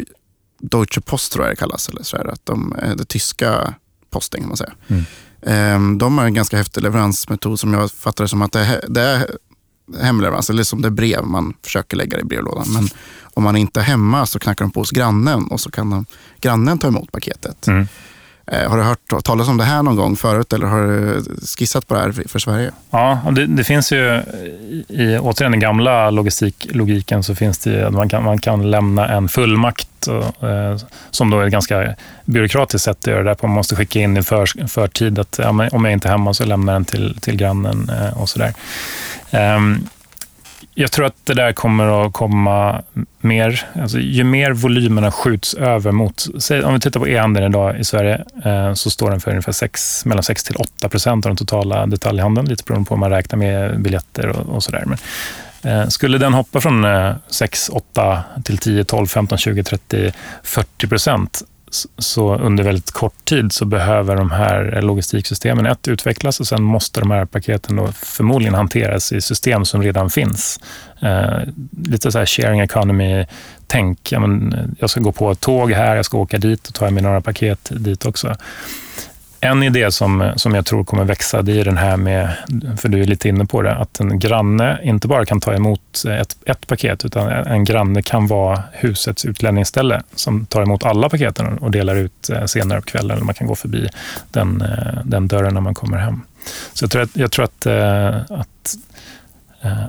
[0.61, 3.73] Deutsche Post tror jag det kallas, eller så är det, att de, det tyska
[4.09, 4.73] posting kan man säga.
[4.87, 5.05] Mm.
[5.75, 9.01] Um, de har en ganska häftig leveransmetod som jag fattar det som att det, det
[9.01, 9.27] är
[10.01, 12.65] hemleverans, eller som det är brev man försöker lägga i brevlådan.
[12.73, 12.89] Men
[13.23, 16.05] om man inte är hemma så knackar de på hos grannen och så kan de,
[16.39, 17.67] grannen ta emot paketet.
[17.67, 17.87] Mm.
[18.47, 21.23] Eh, har du hört talas om det här någon gång förut eller har du
[21.57, 22.71] skissat på det här för Sverige?
[22.91, 24.21] Ja, det, det finns ju
[24.87, 29.29] i återigen den gamla logistiklogiken så finns det att man kan, man kan lämna en
[29.29, 30.77] fullmakt och, eh,
[31.11, 33.47] som då är ett ganska byråkratiskt sätt att göra det på.
[33.47, 36.45] Man måste skicka in i för, förtid att ja, om jag inte är hemma så
[36.45, 38.53] lämnar den till, till grannen eh, och sådär.
[39.31, 39.87] Um,
[40.75, 42.83] jag tror att det där kommer att komma
[43.21, 43.61] mer.
[43.81, 46.25] Alltså, ju mer volymerna skjuts över mot...
[46.63, 50.05] Om vi tittar på e-handeln idag i Sverige eh, så står den för ungefär 6,
[50.05, 52.47] mellan 6 till 8 procent av den totala detaljhandeln.
[52.47, 54.85] Lite beroende på om man räknar med biljetter och, och sådär.
[55.63, 60.13] eh, skulle den hoppa från eh, 6, 8 till 10, 12, 15, 20, 30,
[60.43, 61.43] 40 procent
[61.97, 66.99] så under väldigt kort tid så behöver de här logistiksystemen ett utvecklas och sen måste
[66.99, 70.59] de här paketen då förmodligen hanteras i system som redan finns.
[71.01, 71.39] Eh,
[71.87, 74.11] lite så här sharing economy-tänk.
[74.11, 74.29] Ja,
[74.79, 77.21] jag ska gå på ett tåg här, jag ska åka dit och ta med några
[77.21, 78.35] paket dit också.
[79.43, 82.29] En idé som, som jag tror kommer växa, det är den här med,
[82.77, 86.03] för du är lite inne på det, att en granne inte bara kan ta emot
[86.07, 91.57] ett, ett paket, utan en granne kan vara husets utlänningsställe som tar emot alla paketen
[91.57, 93.89] och delar ut eh, senare på kvällen, eller man kan gå förbi
[94.31, 96.21] den, eh, den dörren när man kommer hem.
[96.73, 98.75] Så jag tror att, jag tror att, eh, att,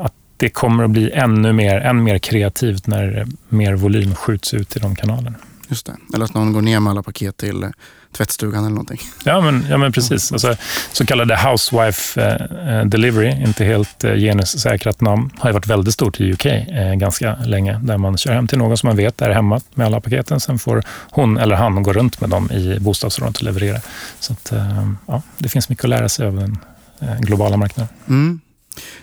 [0.00, 4.76] att det kommer att bli ännu mer, än mer kreativt när mer volym skjuts ut
[4.76, 5.34] i de kanalerna.
[5.68, 5.96] Just det.
[6.14, 7.66] Eller att någon går ner med alla paket till
[8.14, 9.00] tvättstugan eller någonting.
[9.24, 10.32] Ja, men, ja, men precis.
[10.32, 10.56] Alltså,
[10.92, 16.20] så kallade housewife eh, delivery, inte helt eh, genussäkrat namn, har ju varit väldigt stort
[16.20, 17.80] i UK eh, ganska länge.
[17.82, 20.40] Där man kör hem till någon som man vet är hemma med alla paketen.
[20.40, 23.80] Sen får hon eller han gå runt med dem i bostadsområdet och leverera.
[24.20, 26.58] Så att, eh, ja, det finns mycket att lära sig av den
[27.00, 27.94] eh, globala marknaden.
[28.08, 28.40] Mm.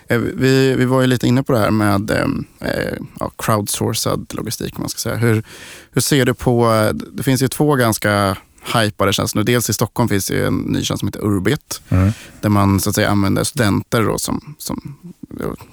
[0.07, 4.77] Eh, vi, vi var ju lite inne på det här med eh, ja, crowdsourcad logistik.
[4.77, 5.15] Man ska säga.
[5.15, 5.43] Hur,
[5.91, 9.43] hur ser du på, det finns ju två ganska hypade tjänster nu.
[9.43, 11.81] Dels i Stockholm finns det en ny tjänst som heter Urbit.
[11.89, 12.11] Mm.
[12.41, 14.97] Där man så att säga använder studenter då, som, som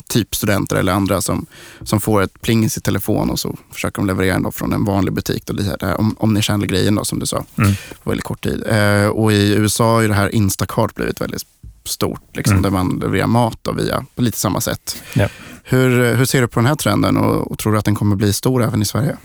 [0.09, 1.47] typ studenter eller andra som,
[1.83, 4.85] som får ett pling i sin telefon och så försöker de leverera den från en
[4.85, 5.47] vanlig butik.
[5.47, 7.45] Då, det här om, omnichannel-grejen då, som du sa.
[7.59, 7.73] Mm.
[8.03, 8.63] På väldigt kort tid.
[8.67, 11.47] Eh, och i USA har det här Instacart blivit väldigt
[11.85, 12.37] stort.
[12.37, 12.63] Liksom, mm.
[12.63, 15.03] Där man levererar mat då, via, på lite samma sätt.
[15.13, 15.29] Ja.
[15.63, 18.17] Hur, hur ser du på den här trenden och, och tror du att den kommer
[18.17, 19.17] bli stor även i Sverige?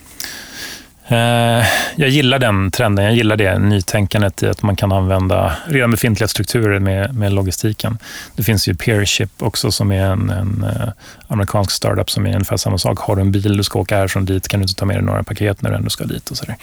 [1.07, 3.05] Eh, jag gillar den trenden.
[3.05, 7.97] Jag gillar det nytänkandet i att man kan använda redan befintliga strukturer med, med logistiken.
[8.35, 10.89] Det finns ju Peership också som är en, en eh,
[11.27, 12.99] amerikansk startup som är ungefär samma sak.
[12.99, 15.03] Har du en bil du ska åka härifrån dit kan du inte ta med dig
[15.03, 16.55] några paket när du ändå ska dit och sådär.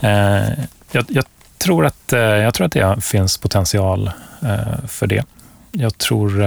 [0.00, 1.24] Eh, jag, jag,
[1.58, 4.10] tror att, jag tror att det finns potential
[4.88, 5.24] för det.
[5.72, 6.42] Jag tror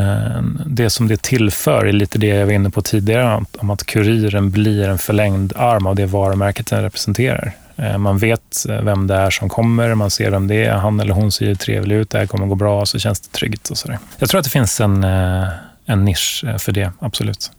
[0.00, 3.86] Ehm, det som det tillför är lite det jag var inne på tidigare, om att
[3.86, 7.52] kuriren blir en förlängd arm av det varumärket den representerar.
[7.76, 11.00] Ehm, man vet eh, vem det är som kommer, man ser vem det är, han
[11.00, 13.78] eller hon ser trevlig ut, det här kommer gå bra, så känns det tryggt och
[13.78, 13.98] sådär.
[14.18, 15.48] Jag tror att det finns en, eh,
[15.84, 17.50] en nisch eh, för det, absolut.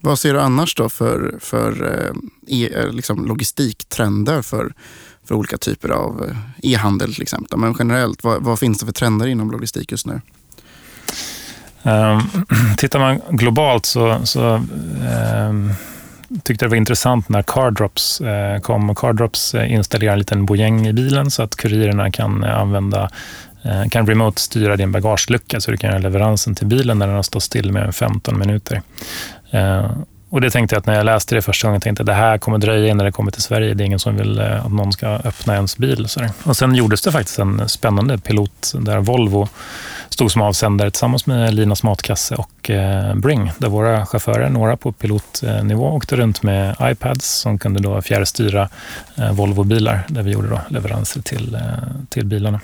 [0.00, 2.02] Vad ser du annars då för, för
[2.48, 4.72] e, liksom logistiktrender för,
[5.24, 7.58] för olika typer av e-handel till exempel?
[7.58, 10.20] Men generellt, vad, vad finns det för trender inom logistik just nu?
[11.86, 12.20] Ehm,
[12.76, 14.62] tittar man globalt så, så
[15.06, 15.72] ehm,
[16.42, 18.94] tyckte jag det var intressant när CarDrops uh, kom.
[18.94, 23.10] CarDrops eh, installerar en liten bojäng i bilen så att kurirerna kan eh, använda
[23.90, 27.42] kan remote-styra din bagagelucka så du kan göra leveransen till bilen när den har stått
[27.42, 28.82] still med 15 minuter.
[29.50, 32.12] Ehm, och det tänkte jag att när jag läste det första gången, tänkte att det
[32.12, 33.74] här kommer dröja innan det kommer till Sverige.
[33.74, 36.06] Det är ingen som vill eh, att någon ska öppna ens bil.
[36.42, 39.48] Och sen gjordes det faktiskt en spännande pilot där Volvo
[40.08, 44.92] stod som avsändare tillsammans med Linas matkasse och eh, Bring, där våra chaufförer, några på
[44.92, 48.68] pilotnivå, åkte runt med iPads som kunde då fjärrstyra
[49.16, 51.58] eh, Volvo-bilar, där vi gjorde då leveranser till,
[52.08, 52.60] till bilarna.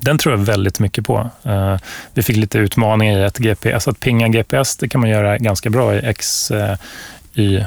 [0.00, 1.30] Den tror jag väldigt mycket på.
[2.14, 5.70] Vi fick lite utmaningar i att GPS, att pinga GPS, det kan man göra ganska
[5.70, 6.52] bra i X,
[7.34, 7.64] Y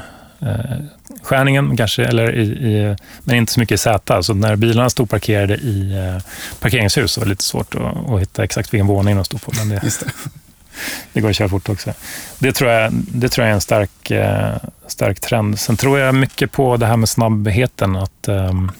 [1.21, 4.23] skärningen kanske, eller i, i, men inte så mycket i Z.
[4.23, 6.23] Så när bilarna stod parkerade i eh,
[6.59, 9.51] parkeringshus så var det lite svårt att, att hitta exakt vilken våning de stod på.
[9.57, 9.81] Men det,
[11.13, 11.93] det går att köra fort också.
[12.39, 14.55] Det tror jag, det tror jag är en stark, eh,
[14.87, 15.59] stark trend.
[15.59, 18.71] Sen tror jag mycket på det här med snabbheten, att um,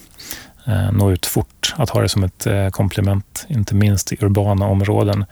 [0.68, 4.68] Eh, nå ut fort, att ha det som ett eh, komplement, inte minst i urbana
[4.68, 5.26] områden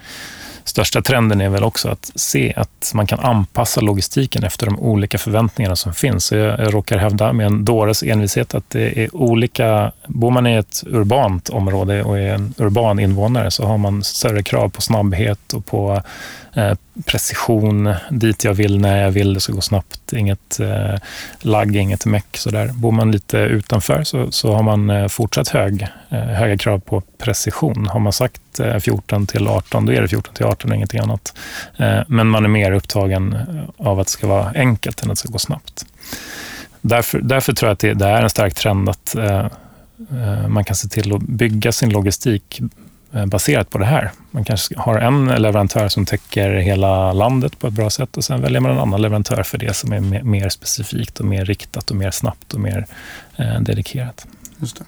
[0.65, 5.17] största trenden är väl också att se att man kan anpassa logistiken efter de olika
[5.17, 6.31] förväntningarna som finns.
[6.31, 9.91] Jag, jag råkar hävda med en dåres envishet att det är olika...
[10.07, 14.43] Bor man i ett urbant område och är en urban invånare så har man större
[14.43, 16.01] krav på snabbhet och på
[16.53, 16.73] eh,
[17.05, 20.95] precision, dit jag vill, när jag vill, det ska gå snabbt, inget eh,
[21.39, 22.37] lagg, inget meck.
[22.37, 22.67] Sådär.
[22.67, 27.01] Bor man lite utanför så, så har man eh, fortsatt hög, eh, höga krav på
[27.17, 27.87] precision.
[27.87, 30.99] Har man sagt Eh, 14 till 18, då är det 14 till 18 och ingenting
[30.99, 31.33] annat.
[31.77, 35.15] Eh, men man är mer upptagen eh, av att det ska vara enkelt än att
[35.15, 35.85] det ska gå snabbt.
[36.81, 39.15] Därför, därför tror jag att det, det är en stark trend att
[40.47, 42.61] man kan se till att bygga sin logistik
[43.25, 44.11] baserat på det här.
[44.31, 48.41] Man kanske har en leverantör som täcker hela landet på ett bra sätt och sen
[48.41, 51.95] väljer man en annan leverantör för det som är mer specifikt och mer riktat och
[51.95, 52.85] mer snabbt och mer
[53.59, 54.27] dedikerat.
[54.59, 54.85] Just det.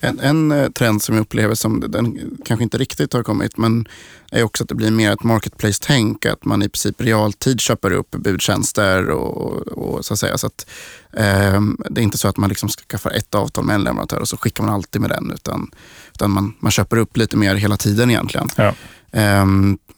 [0.00, 3.88] En, en eh, trend som jag upplever som den kanske inte riktigt har kommit, men
[4.30, 6.26] är också att det blir mer ett marketplace-tänk.
[6.26, 10.38] Att man i princip realtid köper upp budtjänster och, och så att säga.
[10.38, 10.66] Så att,
[11.12, 14.28] eh, det är inte så att man liksom skaffar ett avtal med en leverantör och
[14.28, 15.30] så skickar man alltid med den.
[15.34, 15.70] Utan,
[16.12, 18.48] utan man, man köper upp lite mer hela tiden egentligen.
[18.56, 18.74] Ja.
[19.10, 19.46] Eh,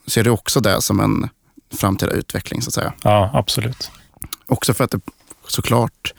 [0.07, 1.29] ser du också det som en
[1.73, 2.93] framtida utveckling så att säga?
[3.01, 3.91] Ja, absolut.
[4.45, 4.99] Också för att det
[5.47, 6.13] såklart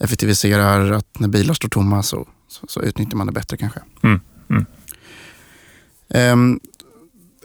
[0.00, 3.80] effektiviserar att när bilar står tomma så så, så utnyttjar man det bättre kanske.
[4.02, 4.20] Mm.
[4.50, 4.66] Mm.
[6.32, 6.60] Um,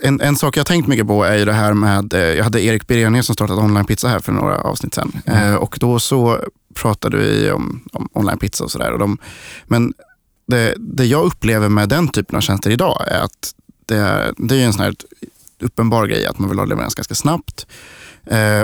[0.01, 2.63] en, en sak jag tänkt mycket på är ju det här med, eh, jag hade
[2.63, 5.11] Erik Birenius som startade online pizza här för några avsnitt sedan.
[5.25, 5.51] Mm.
[5.51, 6.39] Uh, och då så
[6.73, 9.17] pratade vi om, om online pizza och sådär.
[9.65, 9.93] Men
[10.47, 14.61] det, det jag upplever med den typen av tjänster idag är att det, är, det
[14.61, 14.95] är en sån här
[15.59, 17.67] uppenbar grej att man vill ha leverans ganska snabbt eh,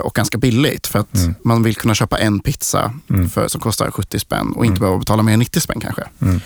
[0.03, 0.87] och ganska billigt.
[0.87, 1.35] För att mm.
[1.43, 3.29] man vill kunna köpa en pizza mm.
[3.29, 4.79] för, som kostar 70 spänn och inte mm.
[4.79, 6.03] behöva betala mer än 90 spänn kanske.
[6.21, 6.41] Mm.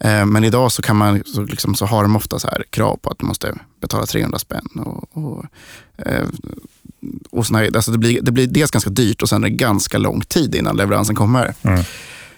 [0.00, 2.96] Eh, men idag så, kan man, så, liksom, så har de ofta så här krav
[2.96, 4.68] på att du måste betala 300 spänn.
[4.74, 5.44] Och, och,
[5.98, 6.26] eh,
[7.30, 9.98] och såna, alltså det, blir, det blir dels ganska dyrt och sen är det ganska
[9.98, 11.54] lång tid innan leveransen kommer.
[11.62, 11.80] Mm.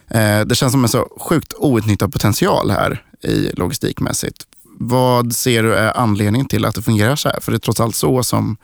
[0.08, 4.46] Eh, det känns som en så sjukt outnyttjad potential här i logistikmässigt.
[4.80, 7.40] Vad ser du är anledningen till att det fungerar så här?
[7.40, 8.56] För det är trots allt så som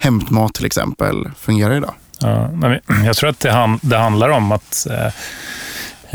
[0.00, 1.94] hämtmat till exempel fungerar idag?
[2.20, 2.50] Ja,
[3.04, 5.06] jag tror att det, det handlar om att, eh,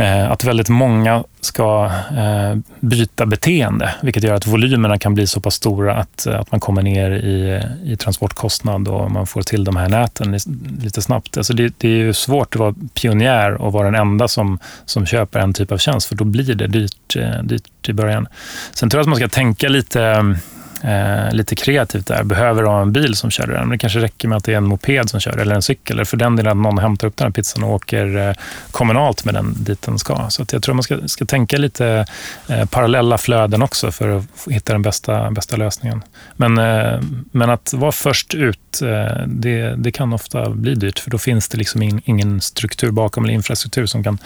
[0.06, 5.42] eh, att väldigt många ska eh, byta beteende, vilket gör att volymerna kan bli så
[5.42, 9.76] pass stora att, att man kommer ner i, i transportkostnad och man får till de
[9.76, 10.40] här näten
[10.82, 11.38] lite snabbt.
[11.38, 15.06] Alltså det, det är ju svårt att vara pionjär och vara den enda som, som
[15.06, 18.28] köper en typ av tjänst, för då blir det dyrt, eh, dyrt i början.
[18.72, 20.36] Sen tror jag att man ska tänka lite
[20.86, 22.24] eh, lite kreativt där.
[22.24, 23.60] Behöver ha en bil som kör den.
[23.60, 25.96] Men det kanske räcker med att det är en moped som kör eller en cykel.
[25.96, 28.34] Eller för den delen att någon hämtar upp den här pizzan och åker eh,
[28.72, 30.30] kommunalt med den dit den ska.
[30.30, 32.06] Så jag tror man ska, ska tänka lite
[32.48, 36.04] eh, parallella flöden också för att hitta den bästa, bästa lösningen.
[36.36, 41.12] Men, eh, men att vara först ut, eh, det, det kan ofta bli dyrt för
[41.12, 44.18] då finns det liksom in, ingen struktur bakom eller infrastruktur som kan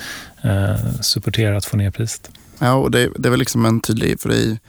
[0.41, 2.29] eh, supportera att få ner priset.
[2.59, 4.59] Ja, och det, det är väl liksom en tydlig, för dig,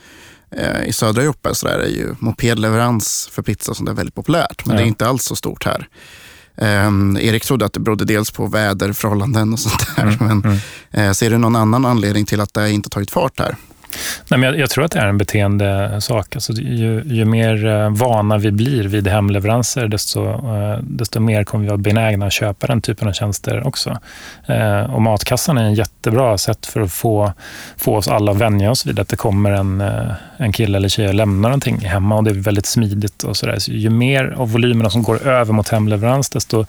[0.85, 4.75] i södra Europa så där är ju mopedleverans för pizza som är väldigt populärt, men
[4.75, 4.81] ja.
[4.81, 5.87] det är inte alls så stort här.
[6.55, 10.03] Um, Erik trodde att det berodde dels på väderförhållanden och sånt där.
[10.03, 11.07] Mm, men mm.
[11.07, 13.55] Uh, ser du någon annan anledning till att det inte tagit fart här?
[14.29, 16.35] Nej, men jag, jag, tror att det är en beteendesak.
[16.35, 21.63] Alltså, ju, ju mer eh, vana vi blir vid hemleveranser, desto, eh, desto mer kommer
[21.63, 23.97] vi vara benägna att köpa den typen av tjänster också.
[24.45, 27.33] Eh, och matkassan är en jättebra sätt för att få,
[27.77, 30.89] få oss alla att vänja oss vid att det kommer en, eh, en kille eller
[30.89, 33.23] tjej och lämnar någonting hemma och det är väldigt smidigt.
[33.23, 33.59] och så, där.
[33.59, 36.65] så Ju mer av volymerna som går över mot hemleverans, desto,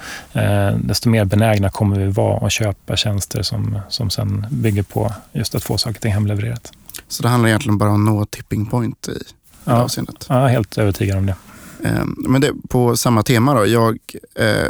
[0.76, 5.54] desto mer benägna kommer vi vara att köpa tjänster som, som sen bygger på just
[5.54, 6.72] att få saker till hemlevererat.
[7.08, 9.22] Så det handlar egentligen bara om att nå tipping point i
[9.64, 9.72] ja.
[9.72, 10.26] det avseendet.
[10.28, 11.36] Ja, helt övertygad om det.
[11.84, 13.66] Ehm, men det, på samma tema då.
[13.66, 13.98] Jag,
[14.34, 14.68] eh,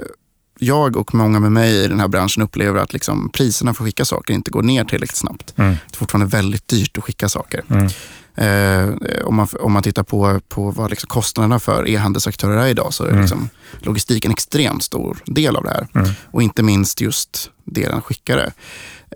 [0.59, 3.89] jag och många med mig i den här branschen upplever att liksom priserna för att
[3.89, 5.55] skicka saker inte går ner tillräckligt snabbt.
[5.57, 5.71] Mm.
[5.71, 7.63] Det är fortfarande väldigt dyrt att skicka saker.
[7.69, 7.89] Mm.
[8.35, 8.95] Eh,
[9.25, 13.05] om, man, om man tittar på, på vad liksom kostnaderna för e-handelsaktörer är idag så
[13.05, 13.21] är mm.
[13.21, 13.49] liksom
[13.79, 15.89] logistik en extremt stor del av det här.
[15.95, 16.11] Mm.
[16.31, 18.53] Och inte minst just delen skickare.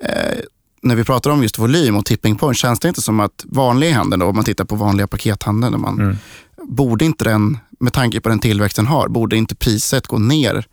[0.02, 0.38] Eh,
[0.86, 3.92] när vi pratar om just volym och tipping point, känns det inte som att vanlig
[3.92, 6.16] handel, om man tittar på vanliga pakethandeln, man, mm.
[6.62, 10.66] borde inte den, med tanke på den tillväxt den har, borde inte priset gå ner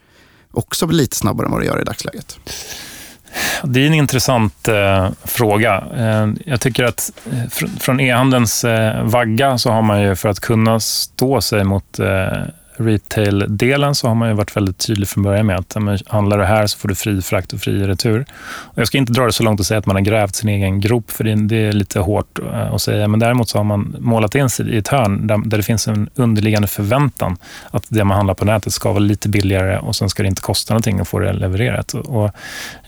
[0.51, 2.39] också lite snabbare än vad det gör i dagsläget?
[3.63, 5.83] Det är en intressant eh, fråga.
[5.97, 10.29] Eh, jag tycker att eh, fr från e-handelns eh, vagga så har man ju för
[10.29, 12.43] att kunna stå sig mot eh,
[12.77, 16.43] retail-delen så har man ju varit väldigt tydlig från början med att men, handlar du
[16.43, 18.25] här så får du fri frakt och fri retur.
[18.45, 20.49] Och jag ska inte dra det så långt och säga att man har grävt sin
[20.49, 23.07] egen grop, för det, det är lite hårt eh, att säga.
[23.07, 25.87] Men däremot så har man målat in sig i ett hörn där, där det finns
[25.87, 27.37] en underliggande förväntan
[27.71, 30.41] att det man handlar på nätet ska vara lite billigare och sen ska det inte
[30.41, 31.93] kosta någonting att få det levererat.
[31.93, 32.25] Och,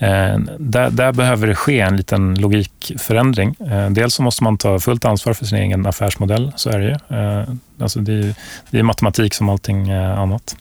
[0.03, 3.55] eh, där, där, behöver det ske en liten logikförändring.
[3.59, 6.85] Eh, dels så måste man ta fullt ansvar för sin egen affärsmodell, så är det
[6.85, 7.17] ju.
[7.17, 8.35] Eh, alltså det,
[8.69, 10.55] det är matematik som allting eh, annat.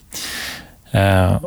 [0.90, 1.38] Eh,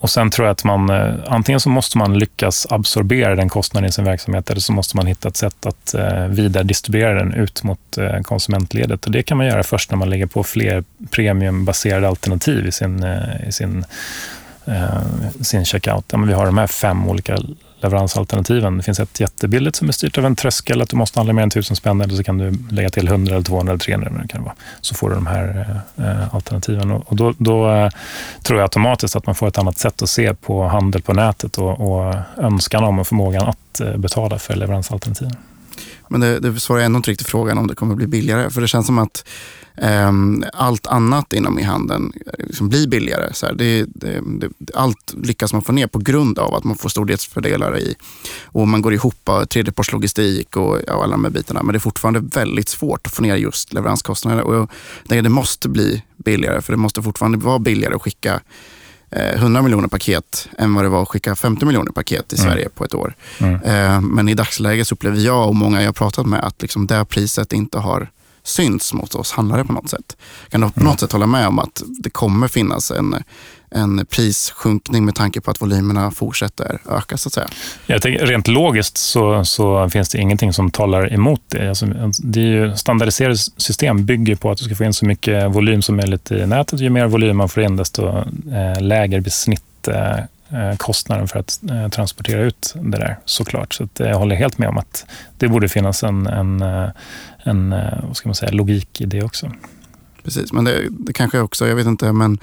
[0.00, 3.88] och Sen tror jag att man eh, antingen så måste man lyckas absorbera den kostnaden
[3.88, 7.34] i sin verksamhet eller så måste man hitta ett sätt att eh, vidare distribuera den
[7.34, 9.06] ut mot eh, konsumentledet.
[9.06, 13.04] Och det kan man göra först när man lägger på fler premiumbaserade alternativ i sin,
[13.48, 13.84] i sin,
[15.40, 16.04] sin checkout.
[16.10, 17.38] Ja, men vi har de här fem olika
[17.80, 18.76] leveransalternativen.
[18.76, 21.42] Det finns ett jättebilligt som är styrt av en tröskel, att du måste handla mer
[21.42, 24.28] än 1000 spänn eller så kan du lägga till 100, eller 200 eller 300 eller
[24.28, 24.54] kan vara.
[24.80, 26.92] Så får du de här eh, alternativen.
[26.92, 27.90] Och då, då eh,
[28.42, 31.58] tror jag automatiskt att man får ett annat sätt att se på handel på nätet
[31.58, 35.36] och, och önskan om och förmågan att eh, betala för leveransalternativen.
[36.08, 38.50] Men det, det svarar ändå inte riktigt frågan om det kommer bli billigare.
[38.50, 39.28] För det känns som att
[39.76, 40.12] eh,
[40.52, 43.34] allt annat inom e-handeln eh, liksom blir billigare.
[43.34, 46.76] Så här, det, det, det, allt lyckas man få ner på grund av att man
[46.76, 47.94] får stordelsfördelar i
[48.44, 51.62] och man går ihop tredjepartslogistik och ja, alla de här bitarna.
[51.62, 54.42] Men det är fortfarande väldigt svårt att få ner just leveranskostnader.
[54.42, 54.54] Och
[55.08, 58.40] jag, det måste bli billigare för det måste fortfarande vara billigare att skicka
[59.10, 62.50] 100 eh, miljoner paket än vad det var att skicka 50 miljoner paket i mm.
[62.50, 63.14] Sverige på ett år.
[63.38, 63.62] Mm.
[63.62, 67.04] Eh, men i dagsläget så upplever jag och många jag pratat med att liksom det
[67.04, 68.10] priset inte har
[68.42, 70.16] syns mot oss handlare på något sätt.
[70.48, 73.22] Kan du på något sätt hålla med om att det kommer finnas en,
[73.70, 77.48] en prissjunkning med tanke på att volymerna fortsätter öka så att säga?
[77.86, 81.68] Jag tänker, rent logiskt så, så finns det ingenting som talar emot det.
[81.68, 81.86] Alltså,
[82.22, 85.82] det är ju, standardiserade system bygger på att du ska få in så mycket volym
[85.82, 86.80] som möjligt i nätet.
[86.80, 90.18] Ju mer volym man får in, desto eh, lägre blir snitt eh,
[90.58, 93.74] eh, kostnaden för att eh, transportera ut det där såklart.
[93.74, 95.06] Så eh, jag håller helt med om att
[95.38, 96.88] det borde finnas en, en, eh,
[97.38, 97.70] en
[98.02, 99.50] vad ska man säga, logik i det också.
[100.28, 102.38] Precis, men det, det kanske också, jag vet inte, men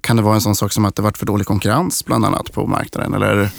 [0.00, 2.52] kan det vara en sån sak som att det varit för dålig konkurrens bland annat
[2.52, 3.14] på marknaden?
[3.14, 3.50] Eller?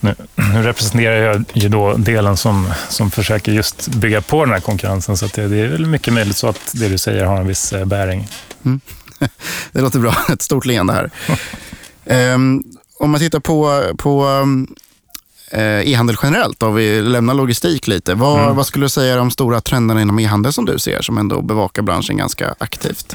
[0.00, 4.60] Nu, nu representerar jag ju då delen som, som försöker just bygga på den här
[4.60, 7.46] konkurrensen, så det, det, är väl mycket möjligt så att det du säger har en
[7.46, 8.28] viss bäring.
[8.64, 8.80] Mm.
[9.72, 11.10] Det låter bra, ett stort leende här.
[12.34, 12.64] um,
[12.98, 14.74] om man tittar på, på eh,
[15.60, 18.14] e-handel generellt, om vi lämnar logistik lite.
[18.14, 18.56] Vad, mm.
[18.56, 21.42] vad skulle du säga är de stora trenderna inom e-handel som du ser, som ändå
[21.42, 23.14] bevakar branschen ganska aktivt?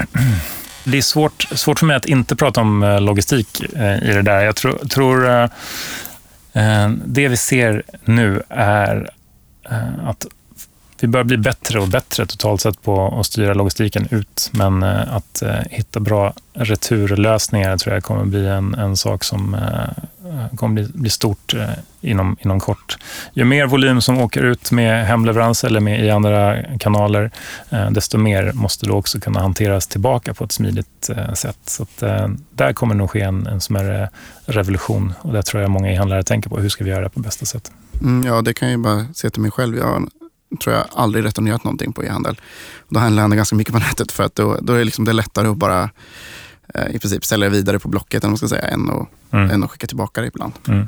[0.84, 4.22] Det är svårt, svårt för mig att inte prata om eh, logistik eh, i det
[4.22, 4.42] där.
[4.42, 5.50] Jag tror, tror
[7.06, 9.10] det vi ser nu är
[10.06, 10.26] att
[11.00, 14.50] vi börjar bli bättre och bättre totalt sett på att styra logistiken ut.
[14.54, 19.54] Men eh, att eh, hitta bra returlösningar tror jag kommer bli en, en sak som
[19.54, 21.56] eh, kommer bli, bli stort
[22.02, 22.98] inom, inom kort.
[23.34, 27.32] Ju mer volym som åker ut med hemleverans eller med i andra kanaler,
[27.92, 31.58] desto mer måste då också kunna hanteras tillbaka på ett smidigt sätt.
[31.66, 31.98] Så att,
[32.52, 34.10] där kommer nog ske en, en smärre
[34.46, 36.60] revolution och det tror jag många e-handlare tänker på.
[36.60, 37.72] Hur ska vi göra det på bästa sätt?
[38.02, 39.78] Mm, ja, det kan jag ju bara se till mig själv.
[39.78, 40.10] Jag
[40.64, 42.42] tror jag aldrig returnerat någonting på e-handel.
[42.90, 45.14] Då handlar jag ganska mycket på nätet för att då, då är det, liksom, det
[45.14, 45.90] lättare att bara
[46.74, 49.50] eh, i princip sälja vidare på Blocket än, man ska säga, än, att, mm.
[49.50, 50.54] än att skicka tillbaka det ibland.
[50.68, 50.88] Mm.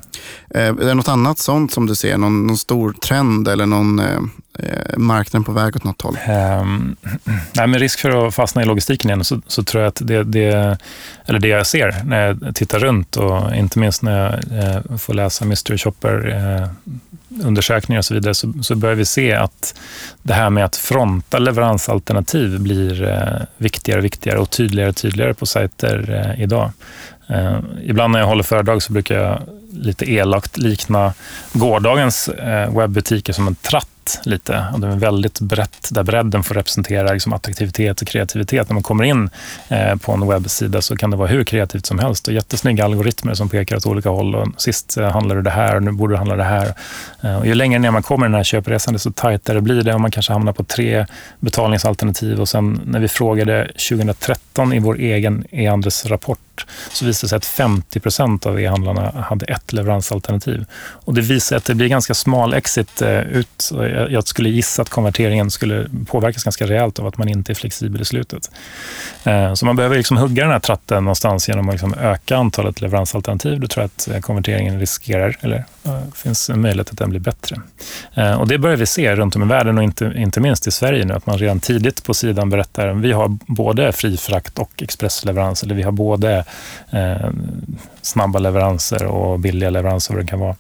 [0.50, 2.18] Eh, är det något annat sånt som du ser?
[2.18, 4.20] Någon, någon stor trend eller någon eh,
[4.64, 6.18] Eh, marknaden på väg åt något håll?
[6.62, 6.96] Um,
[7.54, 10.24] nej, med risk för att fastna i logistiken igen så, så tror jag att det,
[10.24, 10.78] det,
[11.26, 15.14] eller det jag ser när jag tittar runt och inte minst när jag eh, får
[15.14, 16.70] läsa Mystery Shopper eh,
[17.44, 19.80] undersökningar och så vidare så, så börjar vi se att
[20.22, 25.34] det här med att fronta leveransalternativ blir eh, viktigare och viktigare och tydligare och tydligare
[25.34, 26.72] på sajter eh, idag.
[27.30, 29.42] Eh, ibland när jag håller föredrag så brukar jag
[29.72, 31.14] lite elakt likna
[31.54, 33.88] gårdagens eh, webbutiker som en tratt
[34.24, 34.66] lite.
[34.74, 38.70] Och det är väldigt brett, där bredden får representera liksom attraktivitet och kreativitet.
[38.70, 39.30] När man kommer in
[39.68, 43.34] eh, på en webbsida så kan det vara hur kreativt som helst och jättesnygga algoritmer
[43.34, 44.36] som pekar åt olika håll.
[44.36, 46.74] Och sist eh, handlade du det här och nu borde du handla det här.
[47.22, 49.94] Eh, och ju längre ner man kommer i den här köpresan, desto tajtare blir det
[49.94, 51.06] och man kanske hamnar på tre
[51.40, 52.42] betalningsalternativ.
[52.42, 57.38] Och sen när vi frågade 2013 i vår egen e-handelsrapport rapport så visade det sig
[57.38, 60.66] att 50 procent av e-handlarna hade ett leveransalternativ.
[61.06, 63.72] Och det visar att det blir ganska smal exit eh, ut.
[64.10, 68.02] Jag skulle gissa att konverteringen skulle påverkas ganska rejält av att man inte är flexibel
[68.02, 68.52] i slutet.
[69.24, 72.82] Eh, så man behöver liksom hugga den här tratten någonstans genom att liksom öka antalet
[72.82, 73.60] leveransalternativ.
[73.60, 75.66] Då tror jag att eh, konverteringen riskerar, eller
[76.16, 77.62] finns en möjlighet att den blir bättre.
[78.40, 81.06] Och det börjar vi se runt om i världen och inte, inte minst i Sverige
[81.06, 84.84] nu, att man redan tidigt på sidan berättar att vi har både fri frakt och
[84.84, 86.46] expressleverans, eller vi har både
[86.92, 87.30] eh,
[88.02, 90.56] snabba leveranser och billiga leveranser, vad det kan vara.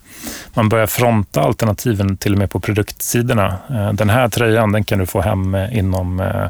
[0.54, 3.58] Man börjar fronta alternativen till och med på produktsidorna.
[3.70, 6.44] Eh, den här tröjan den kan du få hem eh, inom eh,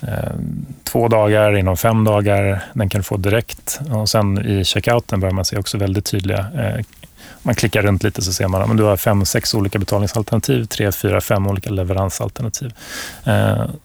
[0.00, 0.32] eh,
[0.84, 2.64] två dagar, inom fem dagar.
[2.72, 3.80] Den kan du få direkt.
[3.90, 6.84] Och sen i checkouten börjar man se också väldigt tydliga eh,
[7.44, 10.92] man klickar runt lite så ser man att du har fem, sex olika betalningsalternativ, tre,
[10.92, 12.74] fyra, fem olika leveransalternativ.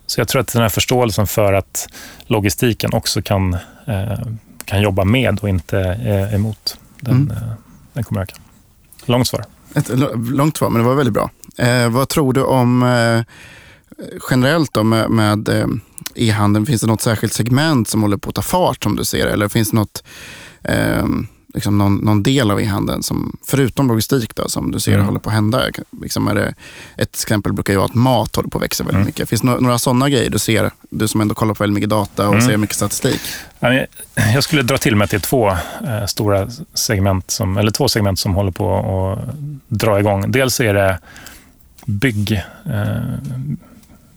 [0.07, 1.89] Så jag tror att den här förståelsen för att
[2.27, 3.57] logistiken också kan,
[4.67, 5.77] kan jobba med och inte
[6.33, 7.31] emot, den, mm.
[7.31, 7.53] Eh,
[7.93, 8.35] den kommer öka.
[9.05, 9.45] Långt svar.
[9.73, 11.29] Ett långt svar, men det var väldigt bra.
[11.57, 13.21] Eh, vad tror du om eh,
[14.29, 15.49] generellt då med, med
[16.15, 16.65] e-handeln?
[16.65, 19.47] Finns det något särskilt segment som håller på att ta fart som du ser Eller
[19.47, 20.03] finns det något
[20.63, 21.05] eh,
[21.53, 25.05] liksom någon, någon del av e-handeln, som, förutom logistik, då, som du ser mm.
[25.05, 25.61] håller på att hända?
[26.01, 26.53] Liksom är det,
[26.97, 29.05] ett exempel brukar ju vara att mat håller på att växa väldigt mm.
[29.05, 29.29] mycket.
[29.29, 31.89] Finns det några, några sådana grejer du ser, du som ändå kollar på väldigt mycket
[31.89, 32.47] data och mm.
[32.47, 33.21] ser mycket statistik?
[34.15, 37.87] Jag skulle dra till med att det är två eh, stora segment, som, eller två
[37.87, 39.35] segment som håller på att
[39.67, 40.31] dra igång.
[40.31, 40.99] Dels är det
[41.85, 42.31] bygg,
[42.65, 42.97] eh,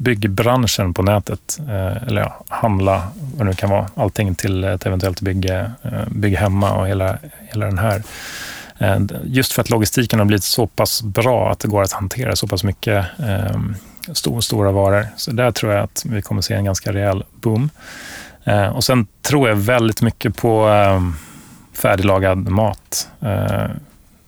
[0.01, 4.87] byggbranschen på nätet, eh, eller ja, handla, vad det nu kan vara, allting till ett
[4.87, 8.03] eventuellt bygge, eh, bygge bygg hemma och hela, hela den här.
[8.79, 12.37] Eh, just för att logistiken har blivit så pass bra att det går att hantera
[12.37, 13.75] så pass mycket ehm,
[14.13, 15.07] stor, stora varor.
[15.17, 17.71] Så där tror jag att vi kommer se en ganska rejäl boom.
[18.73, 21.15] Och sen tror jag väldigt mycket på ehm,
[21.73, 23.09] färdiglagad mat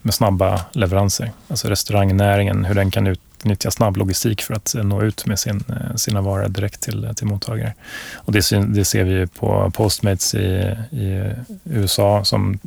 [0.02, 1.30] med snabba leveranser.
[1.48, 5.64] Alltså restaurangnäringen, hur den kan ut nyttja snabb logistik för att nå ut med sin,
[5.68, 7.74] eh, sina varor direkt till, till mottagare.
[8.14, 11.32] Och det, det ser vi på Postmates i, i
[11.64, 12.58] USA som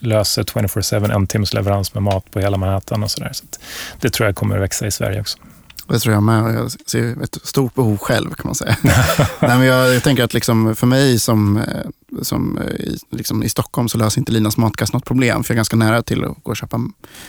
[0.00, 3.30] löser 24-7 en timmes leverans med mat på hela Manhattan och sådär.
[3.32, 3.60] Så, så
[4.00, 5.38] det tror jag kommer att växa i Sverige också.
[5.90, 6.54] Det tror jag med.
[6.54, 8.76] Jag ser ett stort behov själv kan man säga.
[8.82, 11.64] Nej, men jag, jag, tänker att liksom för mig som, eh,
[12.22, 15.44] som eh, i, liksom i Stockholm så löser inte Linas matkasse något problem.
[15.44, 16.80] För jag är ganska nära till att gå och köpa,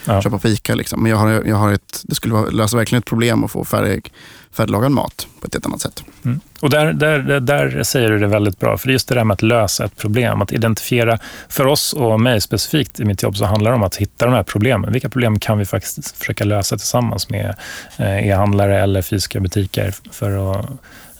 [0.04, 0.22] ja.
[0.22, 0.74] köpa på Ica.
[0.74, 1.02] Liksom.
[1.02, 4.12] Men jag har, jag har ett, det skulle lösa verkligen ett problem att få färdig,
[4.52, 6.04] färdiglagad mat på ett helt annat sätt.
[6.24, 6.40] Mm.
[6.60, 9.42] Och där, där, där säger du det väldigt bra, för just det där med att
[9.42, 11.18] lösa ett problem, att identifiera,
[11.48, 14.34] för oss och mig specifikt i mitt jobb så handlar det om att hitta de
[14.34, 14.92] här problemen.
[14.92, 17.56] Vilka problem kan vi faktiskt försöka lösa tillsammans med
[17.96, 20.66] eh, e-handlare eller fysiska butiker för att,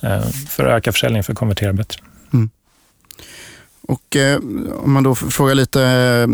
[0.03, 2.01] eh, för att öka försäljningen, för att konvertera bättre.
[2.33, 2.51] Mm.
[3.83, 4.37] Och eh,
[4.77, 6.29] om man då frågar lite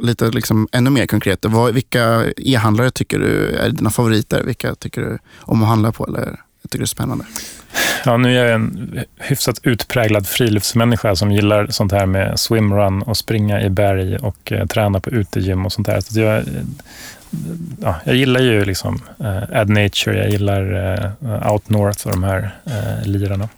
[0.00, 1.44] lite liksom ännu mer konkret.
[1.44, 4.42] Vad, vilka e-handlare tycker du är dina favoriter?
[4.42, 7.24] Vilka tycker du om att handla på eller tycker du är spännande?
[8.04, 13.16] Ja, nu är jag en hyfsat utpräglad friluftsmänniska som gillar sånt här med swimrun och
[13.16, 16.00] springa i berg och eh, träna på utegym och sånt där.
[16.00, 16.44] Så jag,
[17.80, 22.24] ja, jag gillar ju liksom eh, Ad Nature, jag gillar eh, Out North och de
[22.24, 23.48] här eh, lirarna.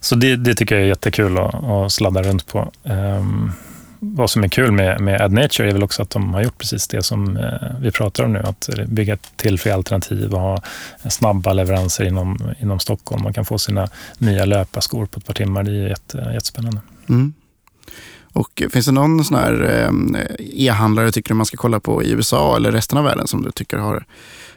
[0.00, 2.72] Så det, det, tycker jag är jättekul att, att sladda runt på.
[2.82, 3.52] Um,
[4.00, 6.88] vad som är kul med, med AdNature är väl också att de har gjort precis
[6.88, 8.38] det som eh, vi pratar om nu.
[8.38, 10.62] Att bygga till tillfälliga alternativ och ha
[11.10, 13.22] snabba leveranser inom, inom Stockholm.
[13.22, 13.88] Man kan få sina
[14.18, 15.62] nya löparskor på ett par timmar.
[15.62, 16.80] Det är jätte, jättespännande.
[17.08, 17.34] Mm.
[18.32, 19.90] Och finns det någon sån här eh,
[20.38, 23.50] e-handlare tycker du man ska kolla på i USA eller resten av världen som du
[23.50, 24.04] tycker har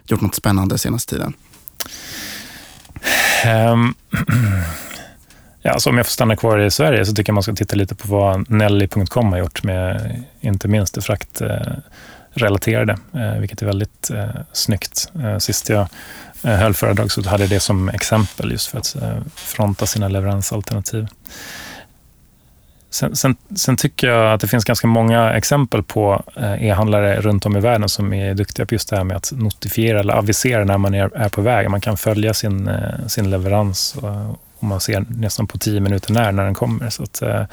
[0.07, 1.33] gjort något spännande senaste tiden?
[3.45, 3.95] Um,
[5.61, 7.75] Ja, alltså om jag får stanna kvar i Sverige så tycker jag man ska titta
[7.75, 14.09] lite på vad Nelly.com har gjort med inte minst det fraktrelaterade, eh, vilket är väldigt
[14.09, 15.11] eh, snyggt.
[15.23, 15.87] Eh, sist jag
[16.43, 18.95] eh, höll föredrag så hade jag det som exempel just för att
[19.35, 21.07] fronta sina leveransalternativ.
[22.91, 26.23] Sen, sen, sen, tycker jag att det finns ganska många exempel på
[26.59, 29.99] e-handlare runt om i världen som är duktiga på just det här med att notifiera
[29.99, 31.69] eller avisera när man är, är på väg.
[31.69, 32.71] Man kan följa sin,
[33.07, 36.89] sin leverans och, och man ser nästan på tio minuter när, när den kommer.
[36.89, 37.43] Så att, eh,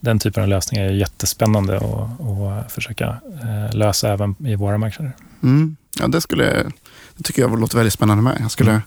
[0.00, 3.06] den typen av lösningar är jättespännande att försöka
[3.42, 5.12] eh, lösa även i våra marknader.
[5.42, 5.76] Mm.
[6.00, 6.72] Ja, det, skulle,
[7.16, 8.36] det tycker jag låter väldigt spännande med.
[8.40, 8.82] Jag skulle mm.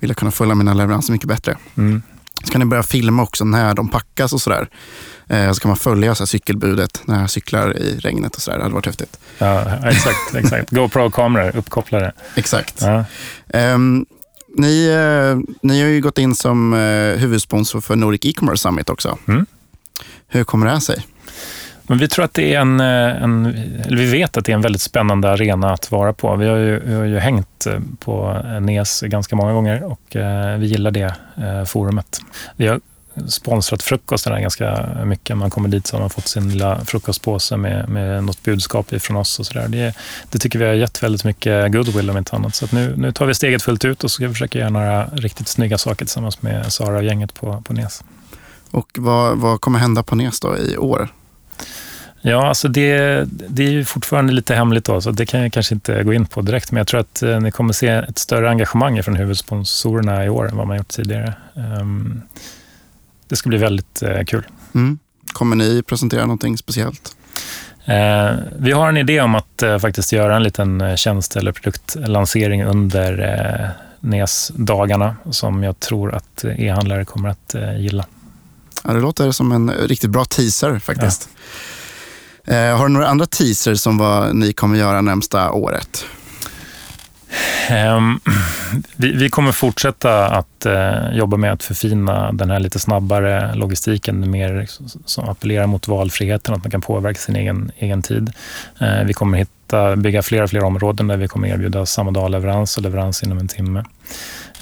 [0.00, 1.56] vilja kunna följa mina leveranser mycket bättre.
[1.76, 2.02] Mm.
[2.44, 4.68] Så kan ni börja filma också när de packas och sådär.
[5.28, 8.58] Eh, så kan man följa så här cykelbudet när jag cyklar i regnet och sådär.
[8.58, 9.18] Det hade varit häftigt.
[9.38, 10.34] Ja, exakt.
[10.34, 10.70] exakt.
[10.70, 12.12] GoPro-kameror uppkopplade.
[12.36, 12.82] Exakt.
[12.82, 13.04] Ja.
[13.74, 14.06] Um,
[14.56, 19.18] ni, eh, ni har ju gått in som eh, huvudsponsor för Nordic E-commerce Summit också.
[19.28, 19.46] Mm.
[20.28, 21.06] Hur kommer det här sig?
[21.86, 23.46] Men vi tror att det är en, eh, en,
[23.86, 26.36] eller vi vet att det är en väldigt spännande arena att vara på.
[26.36, 30.58] Vi har ju, vi har ju hängt eh, på NES ganska många gånger och eh,
[30.58, 31.14] vi gillar det
[31.66, 32.20] forumet.
[32.56, 32.80] Vi har
[33.28, 35.36] sponsrat frukosten ganska mycket.
[35.36, 39.16] Man kommer dit så har man fått sin lilla frukostpåse med, med något budskap ifrån
[39.16, 39.68] oss och sådär.
[39.68, 39.94] Det,
[40.30, 42.54] det tycker vi har gett väldigt mycket goodwill om inte annat.
[42.54, 45.78] Så nu, nu tar vi steget fullt ut och ska försöka göra några riktigt snygga
[45.78, 48.04] saker tillsammans med Sara och gänget på, på NES.
[48.70, 51.08] Och vad, vad kommer hända på NES då i år?
[52.26, 55.74] Ja, alltså det, det är ju fortfarande lite hemligt då, så det kan jag kanske
[55.74, 56.72] inte gå in på direkt.
[56.72, 60.48] Men jag tror att eh, ni kommer se ett större engagemang från huvudsponsorerna i år
[60.48, 61.34] än vad man gjort tidigare.
[61.54, 62.22] Um,
[63.28, 64.46] det ska bli väldigt eh, kul.
[64.74, 64.98] Mm.
[65.32, 67.16] Kommer ni presentera någonting speciellt?
[67.84, 73.74] Eh, vi har en idé om att faktiskt göra en liten tjänst eller produktlansering under
[74.00, 78.06] NES-dagarna som jag tror att e-handlare kommer att gilla.
[78.84, 81.28] Ja, det låter som en riktigt bra teaser faktiskt.
[81.34, 81.40] Ja.
[82.46, 86.04] Eh, har du några andra teaser som vad ni kommer göra närmsta året?
[87.70, 88.20] Um,
[88.96, 94.30] vi, vi, kommer fortsätta att uh, jobba med att förfina den här lite snabbare logistiken,
[94.30, 98.32] mer liksom som appellerar mot valfriheten, att man kan påverka sin egen, egen tid.
[98.82, 102.30] Uh, vi kommer hitta, bygga fler och fler områden där vi kommer erbjuda samma dag
[102.30, 103.84] leverans och leverans inom en timme.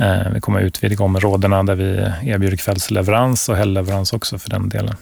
[0.01, 4.97] Uh, vi kommer utvidga områdena där vi erbjuder kvällsleverans och helgleverans också för den delen.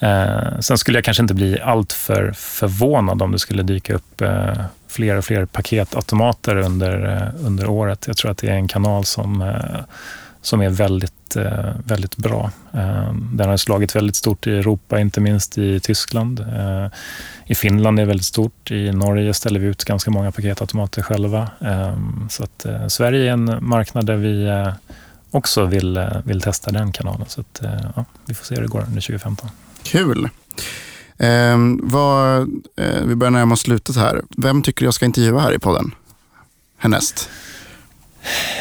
[0.00, 4.64] Eh, sen skulle jag kanske inte bli alltför förvånad om det skulle dyka upp eh,
[4.88, 8.04] fler och fler paketautomater under, eh, under året.
[8.06, 9.80] Jag tror att det är en kanal som, eh,
[10.42, 12.50] som är väldigt, eh, väldigt bra.
[12.72, 16.40] Eh, den har slagit väldigt stort i Europa, inte minst i Tyskland.
[16.40, 16.86] Eh,
[17.46, 18.70] I Finland är det väldigt stort.
[18.70, 21.50] I Norge ställer vi ut ganska många paketautomater själva.
[21.60, 21.96] Eh,
[22.30, 24.64] så att Sverige är en marknad där vi
[25.30, 27.26] också vill, vill testa den kanalen.
[27.28, 27.62] Så att,
[27.96, 29.50] ja, vi får se hur det går under 2015.
[29.90, 30.28] Kul.
[31.18, 32.40] Eh, vad,
[32.76, 34.22] eh, vi börjar närma oss slutet här.
[34.36, 35.94] Vem tycker jag ska intervjua här i podden
[36.78, 37.30] härnäst?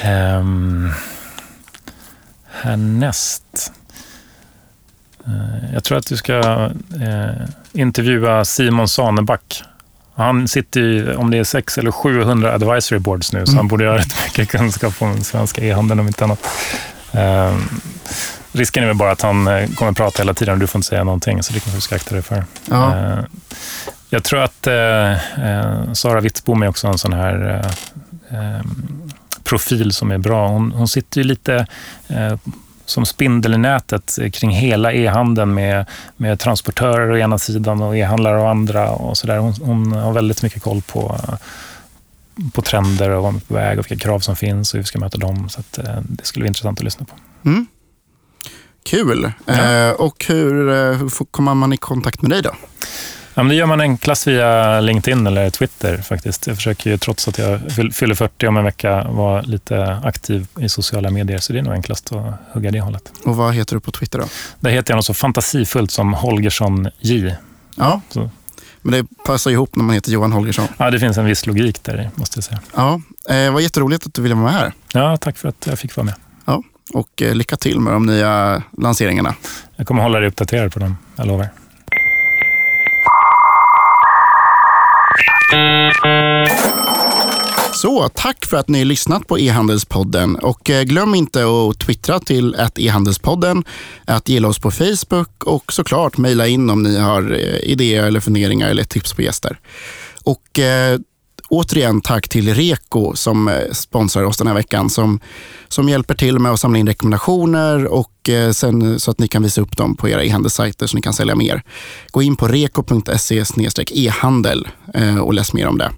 [0.05, 0.91] Um,
[2.51, 3.71] härnäst?
[5.28, 9.63] Uh, jag tror att du ska uh, intervjua Simon Saneback.
[10.15, 13.47] Han sitter i, om det är 600 eller 700 advisory boards nu, mm.
[13.47, 16.47] så han borde ha rätt mycket kunskap om den svenska e-handeln om inte annat.
[17.11, 17.82] Um,
[18.56, 20.80] Risken är väl bara att han eh, kommer att prata hela tiden och du får
[20.80, 22.45] inte säga någonting, så det kanske du ska akta dig för.
[22.70, 22.97] Ja.
[22.97, 23.20] Eh,
[24.10, 27.66] jag tror att eh, Sara Wittbom är också en sån här
[29.43, 30.47] profil som är bra.
[30.47, 31.68] Hon, hon sitter ju lite
[32.86, 35.86] som spindel i nätet kring hela e-handeln med,
[36.18, 38.89] med transportörer å ena sidan och e-handlare å andra.
[38.89, 39.38] Och så där.
[39.38, 41.20] Hon, hon, har väldigt mycket koll på,
[42.53, 44.88] på trender och vad är på väg och vilka krav som finns och hur vi
[44.88, 45.49] ska möta dem.
[45.49, 47.16] Så att, det skulle vara intressant att lyssna på.
[47.49, 47.68] Mm.
[48.86, 49.32] Kul.
[49.46, 49.54] Ja.
[49.54, 52.52] Eh, och hur, eh, hur kommer man i kontakt med dig då?
[53.34, 56.48] Ja, men det gör man enklast via LinkedIn eller Twitter faktiskt.
[56.48, 57.60] Jag försöker ju, trots att jag
[57.94, 61.74] fyller 40 om en vecka, vara lite aktiv i sociala medier, så det är nog
[61.74, 63.12] enklast att hugga det hållet.
[63.24, 64.26] Och vad heter du på Twitter då?
[64.60, 67.36] Där heter jag något så fantasifullt som Holgersson J.
[67.76, 68.30] Ja, så.
[68.82, 70.68] men det passar ihop när man heter Johan Holgersson.
[70.78, 72.60] Ja, det finns en viss logik där måste jag säga.
[72.76, 74.74] Ja, eh, vad jätteroligt att du ville vara med här.
[74.94, 76.16] Ja, tack för att jag fick vara med.
[76.94, 79.36] Och eh, lycka till med de nya lanseringarna.
[79.76, 81.50] Jag kommer hålla dig uppdaterad på dem, jag lovar.
[87.74, 90.36] Så, tack för att ni lyssnat på e-handelspodden.
[90.36, 93.64] Och eh, glöm inte att twittra till att e-handelspodden,
[94.06, 98.20] att gilla oss på Facebook och såklart mejla in om ni har eh, idéer eller
[98.20, 99.60] funderingar eller tips på gäster.
[100.24, 100.60] Och
[101.50, 104.89] återigen tack till Reko som eh, sponsrar oss den här veckan.
[104.89, 105.20] Som,
[105.68, 109.28] som hjälper till med att samla in rekommendationer och eh, sen, eh, så att ni
[109.28, 111.64] kan visa upp dem på era e-handelssajter så ni kan sälja mer.
[112.12, 113.43] Gå in på reko.se
[113.91, 114.68] e-handel
[115.22, 115.91] och läs mer om det.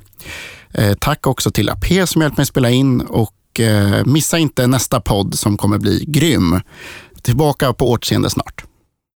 [1.00, 3.34] Tack också till AP som hjälpt mig spela in och
[4.06, 6.62] missa inte nästa podd som kommer bli grym.
[7.22, 8.64] Tillbaka på återseende snart.